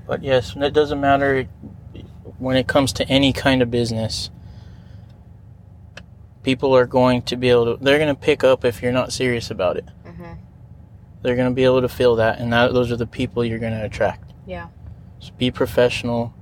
But 0.08 0.24
yes, 0.24 0.56
it 0.56 0.74
doesn't 0.74 1.02
matter 1.02 1.48
when 2.38 2.58
it 2.58 2.68
comes 2.68 2.94
to 2.94 3.08
any 3.10 3.34
kind 3.34 3.62
of 3.62 3.72
business. 3.72 4.30
People 6.44 6.76
are 6.76 6.86
going 6.86 7.24
to 7.24 7.36
be 7.36 7.50
able 7.50 7.78
to, 7.78 7.84
they're 7.84 7.98
going 7.98 8.14
to 8.14 8.20
pick 8.22 8.44
up 8.44 8.64
if 8.66 8.84
you're 8.84 8.92
not 8.92 9.12
serious 9.12 9.50
about 9.50 9.78
it. 9.78 9.86
hmm 10.06 10.34
They're 11.24 11.36
going 11.36 11.50
to 11.50 11.56
be 11.56 11.64
able 11.64 11.82
to 11.82 11.90
feel 11.90 12.16
that, 12.18 12.40
and 12.40 12.54
that, 12.54 12.72
those 12.72 12.92
are 12.92 12.98
the 12.98 13.08
people 13.08 13.44
you're 13.44 13.58
going 13.58 13.74
to 13.74 13.84
attract. 13.84 14.32
Yeah. 14.46 14.68
So 15.20 15.32
be 15.40 15.50
professional, 15.50 16.36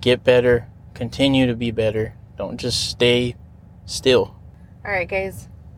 get 0.00 0.24
better, 0.24 0.66
continue 0.94 1.46
to 1.46 1.54
be 1.54 1.70
better. 1.70 2.14
Don't 2.36 2.56
just 2.58 2.90
stay 2.90 3.36
still. 3.84 4.34
All 4.84 4.90
right, 4.90 5.08
guys. 5.08 5.48